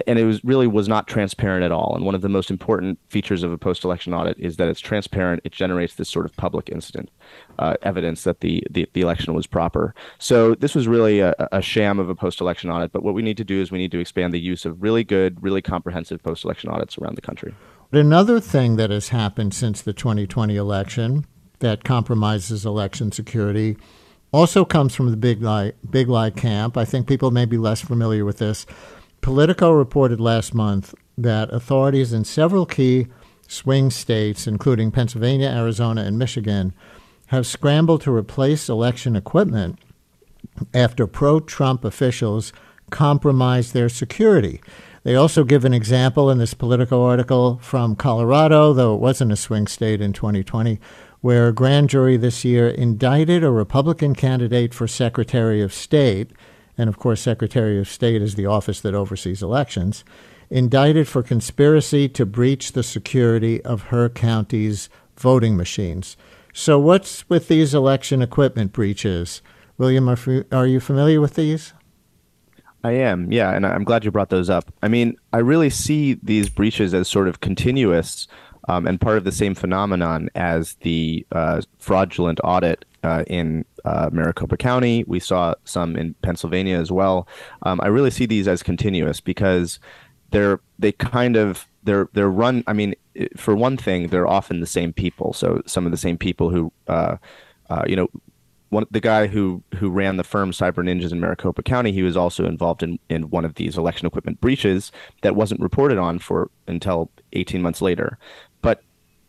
and 0.06 0.18
it 0.18 0.24
was 0.24 0.42
really 0.44 0.66
was 0.66 0.88
not 0.88 1.06
transparent 1.06 1.64
at 1.64 1.72
all. 1.72 1.94
And 1.96 2.04
one 2.04 2.14
of 2.14 2.20
the 2.20 2.28
most 2.28 2.50
important 2.50 2.98
features 3.08 3.42
of 3.42 3.52
a 3.52 3.58
post-election 3.58 4.14
audit 4.14 4.38
is 4.38 4.56
that 4.56 4.68
it's 4.68 4.80
transparent. 4.80 5.40
It 5.44 5.52
generates 5.52 5.94
this 5.94 6.08
sort 6.08 6.26
of 6.26 6.36
public 6.36 6.68
incident 6.68 7.10
uh, 7.58 7.74
evidence 7.82 8.24
that 8.24 8.40
the, 8.40 8.62
the, 8.70 8.88
the 8.92 9.00
election 9.00 9.34
was 9.34 9.46
proper. 9.46 9.94
So 10.18 10.54
this 10.54 10.74
was 10.74 10.86
really 10.86 11.20
a, 11.20 11.34
a 11.50 11.60
sham 11.60 11.98
of 11.98 12.08
a 12.08 12.14
post-election 12.14 12.70
audit. 12.70 12.92
But 12.92 13.02
what 13.02 13.14
we 13.14 13.22
need 13.22 13.36
to 13.38 13.44
do 13.44 13.60
is 13.60 13.72
we 13.72 13.78
need 13.78 13.92
to 13.92 13.98
expand 13.98 14.32
the 14.32 14.40
use 14.40 14.64
of 14.64 14.82
really 14.82 15.02
good, 15.02 15.42
really 15.42 15.62
comprehensive 15.62 16.22
post-election 16.22 16.70
audits 16.70 16.96
around 16.98 17.16
the 17.16 17.22
country. 17.22 17.54
Another 17.92 18.38
thing 18.38 18.76
that 18.76 18.90
has 18.90 19.08
happened 19.08 19.54
since 19.54 19.82
the 19.82 19.92
2020 19.92 20.54
election 20.54 21.26
that 21.58 21.82
compromises 21.82 22.64
election 22.64 23.10
security 23.10 23.76
also 24.32 24.64
comes 24.64 24.94
from 24.94 25.10
the 25.10 25.16
big 25.16 25.42
lie, 25.42 25.72
big 25.90 26.08
lie 26.08 26.30
camp. 26.30 26.76
I 26.76 26.84
think 26.84 27.08
people 27.08 27.32
may 27.32 27.44
be 27.44 27.58
less 27.58 27.80
familiar 27.80 28.24
with 28.24 28.38
this 28.38 28.64
Politico 29.20 29.70
reported 29.70 30.20
last 30.20 30.54
month 30.54 30.94
that 31.18 31.52
authorities 31.52 32.12
in 32.12 32.24
several 32.24 32.66
key 32.66 33.06
swing 33.46 33.90
states, 33.90 34.46
including 34.46 34.90
Pennsylvania, 34.90 35.48
Arizona, 35.48 36.02
and 36.02 36.18
Michigan, 36.18 36.72
have 37.26 37.46
scrambled 37.46 38.00
to 38.02 38.14
replace 38.14 38.68
election 38.68 39.14
equipment 39.14 39.78
after 40.72 41.06
pro 41.06 41.40
Trump 41.40 41.84
officials 41.84 42.52
compromised 42.90 43.72
their 43.72 43.88
security. 43.88 44.60
They 45.02 45.14
also 45.14 45.44
give 45.44 45.64
an 45.64 45.72
example 45.72 46.30
in 46.30 46.38
this 46.38 46.54
Politico 46.54 47.04
article 47.04 47.58
from 47.62 47.96
Colorado, 47.96 48.72
though 48.72 48.94
it 48.94 49.00
wasn't 49.00 49.32
a 49.32 49.36
swing 49.36 49.66
state 49.66 50.00
in 50.00 50.12
2020, 50.12 50.78
where 51.20 51.48
a 51.48 51.54
grand 51.54 51.88
jury 51.88 52.16
this 52.16 52.44
year 52.44 52.68
indicted 52.68 53.42
a 53.42 53.50
Republican 53.50 54.14
candidate 54.14 54.74
for 54.74 54.86
Secretary 54.86 55.62
of 55.62 55.72
State 55.72 56.32
and 56.80 56.88
of 56.88 56.98
course, 56.98 57.20
Secretary 57.20 57.78
of 57.78 57.90
State 57.90 58.22
is 58.22 58.36
the 58.36 58.46
office 58.46 58.80
that 58.80 58.94
oversees 58.94 59.42
elections, 59.42 60.02
indicted 60.48 61.06
for 61.06 61.22
conspiracy 61.22 62.08
to 62.08 62.24
breach 62.24 62.72
the 62.72 62.82
security 62.82 63.62
of 63.66 63.82
her 63.82 64.08
county's 64.08 64.88
voting 65.18 65.58
machines. 65.58 66.16
So, 66.54 66.78
what's 66.78 67.28
with 67.28 67.48
these 67.48 67.74
election 67.74 68.22
equipment 68.22 68.72
breaches? 68.72 69.42
William, 69.76 70.08
are, 70.08 70.46
are 70.50 70.66
you 70.66 70.80
familiar 70.80 71.20
with 71.20 71.34
these? 71.34 71.74
I 72.82 72.92
am, 72.92 73.30
yeah, 73.30 73.50
and 73.50 73.66
I'm 73.66 73.84
glad 73.84 74.06
you 74.06 74.10
brought 74.10 74.30
those 74.30 74.48
up. 74.48 74.72
I 74.82 74.88
mean, 74.88 75.16
I 75.34 75.38
really 75.38 75.68
see 75.68 76.14
these 76.22 76.48
breaches 76.48 76.94
as 76.94 77.08
sort 77.08 77.28
of 77.28 77.40
continuous 77.40 78.26
um, 78.68 78.86
and 78.86 78.98
part 78.98 79.18
of 79.18 79.24
the 79.24 79.32
same 79.32 79.54
phenomenon 79.54 80.30
as 80.34 80.76
the 80.80 81.26
uh, 81.32 81.60
fraudulent 81.78 82.40
audit 82.42 82.86
uh, 83.02 83.24
in 83.26 83.66
uh, 83.84 84.10
Maricopa 84.12 84.56
County. 84.56 85.04
We 85.06 85.20
saw 85.20 85.54
some 85.64 85.96
in 85.96 86.14
Pennsylvania 86.22 86.78
as 86.78 86.90
well. 86.90 87.28
Um, 87.62 87.80
I 87.82 87.88
really 87.88 88.10
see 88.10 88.26
these 88.26 88.48
as 88.48 88.62
continuous 88.62 89.20
because 89.20 89.78
they're 90.30 90.60
they 90.78 90.92
kind 90.92 91.36
of 91.36 91.66
they're 91.82 92.08
they're 92.12 92.30
run. 92.30 92.64
I 92.66 92.72
mean, 92.72 92.94
for 93.36 93.54
one 93.54 93.76
thing, 93.76 94.08
they're 94.08 94.26
often 94.26 94.60
the 94.60 94.66
same 94.66 94.92
people. 94.92 95.32
So 95.32 95.62
some 95.66 95.86
of 95.86 95.92
the 95.92 95.98
same 95.98 96.18
people 96.18 96.50
who, 96.50 96.72
uh, 96.88 97.16
uh, 97.68 97.84
you 97.86 97.96
know, 97.96 98.08
one 98.70 98.86
the 98.90 99.00
guy 99.00 99.26
who 99.26 99.62
who 99.76 99.90
ran 99.90 100.16
the 100.16 100.24
firm 100.24 100.52
Cyber 100.52 100.84
Ninjas 100.84 101.12
in 101.12 101.20
Maricopa 101.20 101.62
County, 101.62 101.92
he 101.92 102.02
was 102.02 102.16
also 102.16 102.46
involved 102.46 102.82
in 102.82 102.98
in 103.08 103.30
one 103.30 103.44
of 103.44 103.54
these 103.54 103.76
election 103.76 104.06
equipment 104.06 104.40
breaches 104.40 104.92
that 105.22 105.36
wasn't 105.36 105.60
reported 105.60 105.98
on 105.98 106.18
for 106.18 106.50
until 106.66 107.10
18 107.32 107.62
months 107.62 107.82
later 107.82 108.18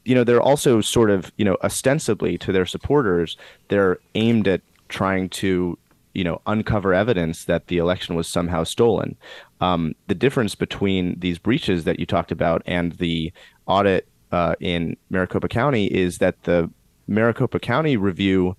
you 0.05 0.15
know, 0.15 0.23
they're 0.23 0.41
also 0.41 0.81
sort 0.81 1.09
of, 1.09 1.31
you 1.37 1.45
know, 1.45 1.57
ostensibly 1.63 2.37
to 2.39 2.51
their 2.51 2.65
supporters, 2.65 3.37
they're 3.67 3.97
aimed 4.15 4.47
at 4.47 4.61
trying 4.89 5.29
to, 5.29 5.77
you 6.13 6.23
know, 6.23 6.41
uncover 6.47 6.93
evidence 6.93 7.45
that 7.45 7.67
the 7.67 7.77
election 7.77 8.15
was 8.15 8.27
somehow 8.27 8.63
stolen. 8.63 9.15
Um, 9.61 9.93
the 10.07 10.15
difference 10.15 10.55
between 10.55 11.19
these 11.19 11.37
breaches 11.37 11.83
that 11.83 11.99
you 11.99 12.05
talked 12.05 12.31
about 12.31 12.63
and 12.65 12.93
the 12.93 13.31
audit 13.67 14.07
uh, 14.31 14.55
in 14.59 14.97
Maricopa 15.09 15.47
County 15.47 15.85
is 15.85 16.17
that 16.17 16.43
the 16.43 16.69
Maricopa 17.07 17.59
County 17.59 17.97
review 17.97 18.55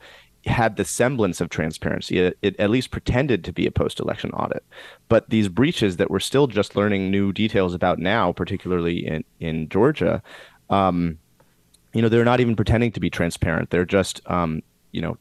had 0.46 0.76
the 0.76 0.84
semblance 0.84 1.40
of 1.40 1.48
transparency. 1.50 2.18
It, 2.18 2.38
it, 2.42 2.58
at 2.58 2.70
least 2.70 2.90
pretended 2.90 3.44
to 3.44 3.52
be 3.52 3.66
a 3.66 3.70
post 3.70 4.00
election 4.00 4.30
audit. 4.32 4.64
But 5.08 5.30
these 5.30 5.48
breaches 5.48 5.96
that 5.98 6.10
we're 6.10 6.20
still 6.20 6.46
just 6.46 6.74
learning 6.74 7.10
new 7.10 7.32
details 7.32 7.74
about 7.74 7.98
now, 7.98 8.32
particularly 8.32 9.06
in, 9.06 9.24
in 9.38 9.68
Georgia, 9.68 10.22
um, 10.68 11.18
you 11.92 12.02
know 12.02 12.08
they're 12.08 12.24
not 12.24 12.40
even 12.40 12.56
pretending 12.56 12.92
to 12.92 13.00
be 13.00 13.10
transparent. 13.10 13.70
They're 13.70 13.84
just 13.84 14.20
um, 14.30 14.62
you 14.92 15.00
know 15.00 15.16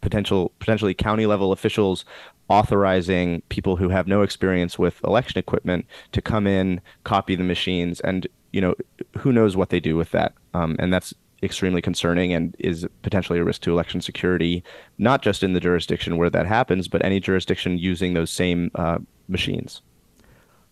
potential 0.00 0.52
potentially 0.58 0.94
county 0.94 1.26
level 1.26 1.52
officials 1.52 2.04
authorizing 2.48 3.42
people 3.48 3.76
who 3.76 3.88
have 3.88 4.06
no 4.06 4.22
experience 4.22 4.78
with 4.78 5.02
election 5.04 5.38
equipment 5.38 5.84
to 6.12 6.22
come 6.22 6.46
in 6.46 6.80
copy 7.04 7.34
the 7.34 7.44
machines 7.44 8.00
and 8.00 8.26
you 8.52 8.60
know 8.60 8.74
who 9.18 9.32
knows 9.32 9.56
what 9.56 9.70
they 9.70 9.80
do 9.80 9.96
with 9.96 10.10
that. 10.12 10.32
Um, 10.54 10.76
and 10.78 10.92
that's 10.92 11.12
extremely 11.42 11.80
concerning 11.80 12.32
and 12.32 12.56
is 12.58 12.84
potentially 13.02 13.38
a 13.38 13.44
risk 13.44 13.62
to 13.62 13.70
election 13.70 14.00
security 14.00 14.64
not 14.96 15.22
just 15.22 15.44
in 15.44 15.52
the 15.52 15.60
jurisdiction 15.60 16.16
where 16.16 16.30
that 16.30 16.46
happens 16.46 16.88
but 16.88 17.04
any 17.04 17.20
jurisdiction 17.20 17.78
using 17.78 18.14
those 18.14 18.30
same 18.30 18.70
uh, 18.74 18.98
machines. 19.28 19.82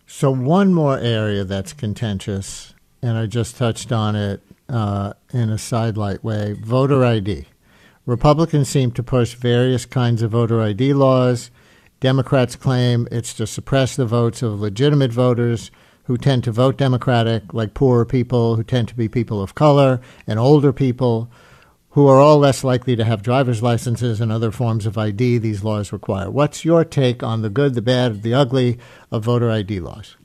So 0.07 0.31
one 0.31 0.73
more 0.73 0.97
area 0.97 1.43
that's 1.43 1.73
contentious 1.73 2.73
and 3.01 3.17
i 3.17 3.25
just 3.25 3.55
touched 3.55 3.91
on 3.91 4.15
it 4.15 4.41
uh, 4.69 5.13
in 5.33 5.49
a 5.49 5.57
sidelight 5.57 6.23
way 6.23 6.53
voter 6.53 7.03
ID. 7.05 7.45
Republicans 8.05 8.69
seem 8.69 8.91
to 8.91 9.03
push 9.03 9.33
various 9.35 9.85
kinds 9.85 10.21
of 10.21 10.31
voter 10.31 10.61
ID 10.61 10.93
laws. 10.93 11.51
Democrats 11.99 12.55
claim 12.55 13.07
it's 13.11 13.33
to 13.33 13.45
suppress 13.45 13.95
the 13.95 14.05
votes 14.05 14.41
of 14.41 14.61
legitimate 14.61 15.11
voters 15.11 15.71
who 16.05 16.17
tend 16.17 16.43
to 16.45 16.51
vote 16.51 16.77
Democratic, 16.77 17.53
like 17.53 17.73
poorer 17.73 18.05
people 18.05 18.55
who 18.55 18.63
tend 18.63 18.87
to 18.87 18.95
be 18.95 19.09
people 19.09 19.41
of 19.41 19.55
color 19.55 19.99
and 20.25 20.39
older 20.39 20.71
people 20.71 21.29
who 21.97 22.07
are 22.07 22.21
all 22.21 22.37
less 22.37 22.63
likely 22.63 22.95
to 22.95 23.03
have 23.03 23.23
driver's 23.23 23.63
licenses 23.63 24.21
and 24.21 24.31
other 24.31 24.51
forms 24.51 24.85
of 24.85 24.97
ID 24.97 25.39
these 25.39 25.63
laws 25.63 25.91
require. 25.91 26.29
What's 26.29 26.63
your 26.63 26.85
take 26.85 27.23
on 27.23 27.41
the 27.41 27.49
good, 27.49 27.73
the 27.73 27.81
bad, 27.81 28.21
the 28.21 28.33
ugly 28.35 28.77
of 29.11 29.23
voter 29.23 29.49
ID 29.49 29.79
laws? 29.79 30.15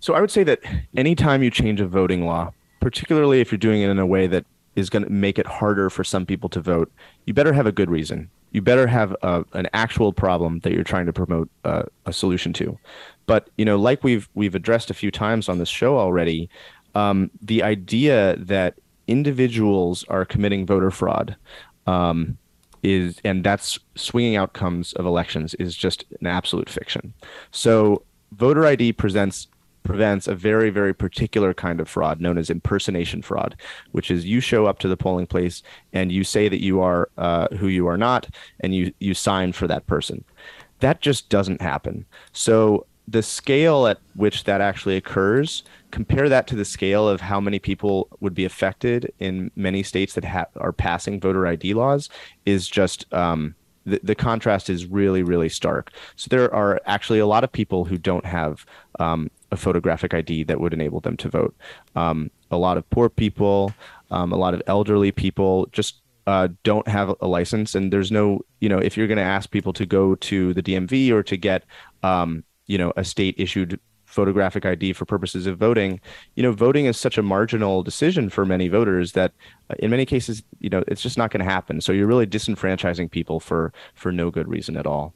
So 0.00 0.14
I 0.14 0.20
would 0.20 0.30
say 0.30 0.44
that 0.44 0.60
anytime 0.96 1.42
you 1.42 1.50
change 1.50 1.80
a 1.80 1.86
voting 1.86 2.24
law, 2.24 2.52
particularly 2.80 3.40
if 3.40 3.50
you're 3.50 3.58
doing 3.58 3.82
it 3.82 3.90
in 3.90 3.98
a 3.98 4.06
way 4.06 4.26
that 4.26 4.44
is 4.76 4.90
going 4.90 5.02
to 5.02 5.10
make 5.10 5.38
it 5.38 5.46
harder 5.46 5.90
for 5.90 6.04
some 6.04 6.24
people 6.24 6.48
to 6.50 6.60
vote, 6.60 6.90
you 7.26 7.34
better 7.34 7.52
have 7.52 7.66
a 7.66 7.72
good 7.72 7.90
reason. 7.90 8.30
You 8.52 8.62
better 8.62 8.86
have 8.86 9.14
a, 9.22 9.44
an 9.52 9.68
actual 9.74 10.12
problem 10.12 10.60
that 10.60 10.72
you're 10.72 10.84
trying 10.84 11.06
to 11.06 11.12
promote 11.12 11.50
uh, 11.64 11.82
a 12.06 12.12
solution 12.12 12.52
to. 12.54 12.78
But 13.26 13.50
you 13.58 13.64
know, 13.64 13.76
like 13.76 14.02
we've 14.02 14.28
we've 14.34 14.54
addressed 14.54 14.90
a 14.90 14.94
few 14.94 15.10
times 15.10 15.48
on 15.48 15.58
this 15.58 15.68
show 15.68 15.98
already, 15.98 16.48
um, 16.94 17.30
the 17.42 17.62
idea 17.62 18.36
that 18.36 18.74
individuals 19.06 20.04
are 20.08 20.24
committing 20.24 20.64
voter 20.64 20.90
fraud 20.90 21.36
um, 21.86 22.38
is, 22.82 23.20
and 23.24 23.44
that's 23.44 23.78
swinging 23.96 24.36
outcomes 24.36 24.92
of 24.94 25.04
elections 25.04 25.54
is 25.54 25.76
just 25.76 26.04
an 26.20 26.26
absolute 26.26 26.68
fiction. 26.70 27.12
So 27.50 28.02
voter 28.32 28.64
ID 28.66 28.92
presents 28.92 29.48
prevents 29.88 30.28
a 30.28 30.34
very, 30.34 30.68
very 30.68 30.92
particular 30.92 31.54
kind 31.54 31.80
of 31.80 31.88
fraud 31.88 32.20
known 32.20 32.36
as 32.36 32.50
impersonation 32.50 33.22
fraud, 33.22 33.56
which 33.92 34.10
is 34.10 34.26
you 34.26 34.38
show 34.38 34.66
up 34.66 34.78
to 34.78 34.86
the 34.86 34.98
polling 34.98 35.26
place 35.26 35.62
and 35.94 36.12
you 36.12 36.24
say 36.24 36.46
that 36.46 36.62
you 36.62 36.82
are 36.82 37.08
uh, 37.16 37.48
who 37.56 37.68
you 37.68 37.88
are 37.88 37.96
not, 37.96 38.28
and 38.60 38.74
you 38.74 38.92
you 39.00 39.14
sign 39.14 39.50
for 39.50 39.66
that 39.66 39.86
person. 39.86 40.22
That 40.80 41.00
just 41.00 41.30
doesn't 41.30 41.62
happen. 41.62 42.04
So 42.32 42.84
the 43.08 43.22
scale 43.22 43.86
at 43.86 43.98
which 44.14 44.44
that 44.44 44.60
actually 44.60 44.98
occurs, 44.98 45.64
compare 45.90 46.28
that 46.28 46.46
to 46.48 46.54
the 46.54 46.66
scale 46.66 47.08
of 47.08 47.22
how 47.22 47.40
many 47.40 47.58
people 47.58 48.08
would 48.20 48.34
be 48.34 48.44
affected 48.44 49.10
in 49.20 49.50
many 49.56 49.82
states 49.82 50.12
that 50.12 50.26
ha- 50.26 50.52
are 50.58 50.74
passing 50.74 51.18
voter 51.18 51.46
ID 51.46 51.72
laws, 51.72 52.10
is 52.44 52.68
just 52.68 53.10
um, 53.14 53.54
the, 53.86 53.98
the 54.02 54.14
contrast 54.14 54.68
is 54.68 54.84
really, 54.84 55.22
really 55.22 55.48
stark. 55.48 55.92
So 56.16 56.28
there 56.28 56.54
are 56.54 56.78
actually 56.84 57.20
a 57.20 57.26
lot 57.26 57.42
of 57.42 57.50
people 57.50 57.86
who 57.86 57.96
don't 57.96 58.26
have 58.26 58.66
um, 58.98 59.30
a 59.50 59.56
photographic 59.56 60.14
ID 60.14 60.44
that 60.44 60.60
would 60.60 60.72
enable 60.72 61.00
them 61.00 61.16
to 61.18 61.28
vote. 61.28 61.56
Um, 61.96 62.30
a 62.50 62.56
lot 62.56 62.76
of 62.76 62.88
poor 62.90 63.08
people, 63.08 63.72
um, 64.10 64.32
a 64.32 64.36
lot 64.36 64.54
of 64.54 64.62
elderly 64.66 65.12
people 65.12 65.68
just 65.72 66.00
uh, 66.26 66.48
don't 66.62 66.86
have 66.86 67.14
a 67.20 67.26
license. 67.26 67.74
And 67.74 67.92
there's 67.92 68.10
no, 68.10 68.40
you 68.60 68.68
know, 68.68 68.78
if 68.78 68.96
you're 68.96 69.06
going 69.06 69.16
to 69.16 69.22
ask 69.22 69.50
people 69.50 69.72
to 69.72 69.86
go 69.86 70.14
to 70.16 70.52
the 70.52 70.62
DMV 70.62 71.10
or 71.10 71.22
to 71.22 71.36
get, 71.36 71.64
um, 72.02 72.44
you 72.66 72.76
know, 72.76 72.92
a 72.96 73.04
state 73.04 73.34
issued 73.38 73.80
photographic 74.04 74.64
ID 74.64 74.92
for 74.92 75.04
purposes 75.04 75.46
of 75.46 75.58
voting, 75.58 76.00
you 76.34 76.42
know, 76.42 76.52
voting 76.52 76.86
is 76.86 76.98
such 76.98 77.16
a 77.18 77.22
marginal 77.22 77.82
decision 77.82 78.28
for 78.28 78.44
many 78.44 78.68
voters 78.68 79.12
that 79.12 79.32
uh, 79.70 79.74
in 79.78 79.90
many 79.90 80.04
cases, 80.04 80.42
you 80.60 80.68
know, 80.68 80.82
it's 80.86 81.02
just 81.02 81.16
not 81.16 81.30
going 81.30 81.44
to 81.44 81.50
happen. 81.50 81.80
So 81.80 81.92
you're 81.92 82.06
really 82.06 82.26
disenfranchising 82.26 83.10
people 83.10 83.40
for 83.40 83.72
for 83.94 84.12
no 84.12 84.30
good 84.30 84.48
reason 84.48 84.76
at 84.76 84.86
all. 84.86 85.14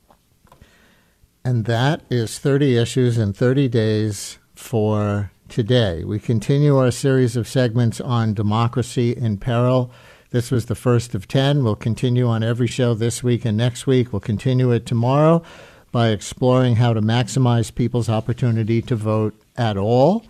And 1.44 1.64
that 1.64 2.02
is 2.08 2.38
30 2.38 2.78
issues 2.78 3.18
in 3.18 3.32
30 3.32 3.68
days 3.68 4.38
for 4.54 5.32
today. 5.48 6.04
We 6.04 6.20
continue 6.20 6.76
our 6.76 6.92
series 6.92 7.36
of 7.36 7.48
segments 7.48 8.00
on 8.00 8.32
democracy 8.32 9.10
in 9.10 9.38
peril. 9.38 9.90
This 10.30 10.50
was 10.50 10.66
the 10.66 10.76
first 10.76 11.14
of 11.14 11.26
10. 11.26 11.64
We'll 11.64 11.74
continue 11.74 12.28
on 12.28 12.44
every 12.44 12.68
show 12.68 12.94
this 12.94 13.24
week 13.24 13.44
and 13.44 13.56
next 13.56 13.86
week. 13.86 14.12
We'll 14.12 14.20
continue 14.20 14.70
it 14.70 14.86
tomorrow 14.86 15.42
by 15.90 16.08
exploring 16.08 16.76
how 16.76 16.94
to 16.94 17.02
maximize 17.02 17.74
people's 17.74 18.08
opportunity 18.08 18.80
to 18.80 18.96
vote 18.96 19.34
at 19.56 19.76
all. 19.76 20.24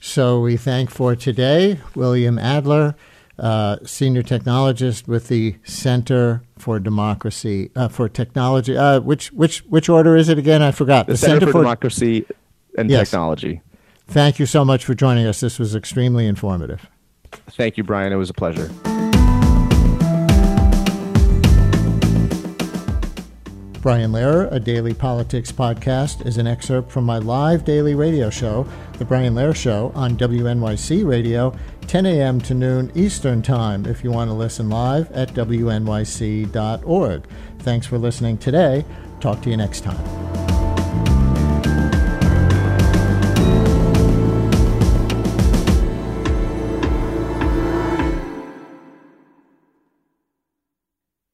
So 0.00 0.40
we 0.40 0.56
thank 0.56 0.90
for 0.90 1.14
today 1.14 1.80
William 1.94 2.38
Adler, 2.38 2.96
uh, 3.38 3.76
senior 3.84 4.22
technologist 4.22 5.08
with 5.08 5.28
the 5.28 5.56
Center 5.64 6.42
for 6.58 6.78
Democracy 6.78 7.70
uh, 7.74 7.88
for 7.88 8.08
Technology. 8.08 8.76
Uh, 8.76 9.00
which 9.00 9.32
which 9.32 9.60
which 9.66 9.88
order 9.88 10.16
is 10.16 10.28
it 10.28 10.38
again? 10.38 10.62
I 10.62 10.70
forgot. 10.70 11.06
The, 11.06 11.12
the 11.12 11.18
Center, 11.18 11.40
Center, 11.40 11.52
for, 11.52 11.62
Democracy 11.62 12.26
and 12.78 12.90
yes. 12.90 13.10
Technology. 13.10 13.60
Thank 14.06 14.38
you 14.38 14.46
so 14.46 14.64
much 14.64 14.84
for 14.84 14.94
joining 14.94 15.26
us. 15.26 15.40
This 15.40 15.58
was 15.58 15.74
extremely 15.74 16.26
informative. 16.26 16.88
Thank 17.52 17.76
you, 17.76 17.84
Brian. 17.84 18.12
It 18.12 18.16
was 18.16 18.30
a 18.30 18.34
pleasure. 18.34 18.70
Brian 23.84 24.12
Lehrer, 24.12 24.50
a 24.50 24.58
daily 24.58 24.94
politics 24.94 25.52
podcast, 25.52 26.24
is 26.24 26.38
an 26.38 26.46
excerpt 26.46 26.90
from 26.90 27.04
my 27.04 27.18
live 27.18 27.66
daily 27.66 27.94
radio 27.94 28.30
show, 28.30 28.66
The 28.96 29.04
Brian 29.04 29.34
Lehrer 29.34 29.54
Show, 29.54 29.92
on 29.94 30.16
WNYC 30.16 31.06
Radio, 31.06 31.54
10 31.86 32.06
a.m. 32.06 32.40
to 32.42 32.54
noon 32.54 32.90
Eastern 32.94 33.42
Time, 33.42 33.86
if 33.86 34.02
you 34.04 34.10
want 34.10 34.28
to 34.30 34.34
listen 34.34 34.68
live 34.68 35.10
at 35.12 35.30
WNYC.org. 35.34 37.26
Thanks 37.60 37.86
for 37.86 37.98
listening 37.98 38.38
today. 38.38 38.84
Talk 39.20 39.40
to 39.42 39.50
you 39.50 39.56
next 39.56 39.80
time. 39.82 40.43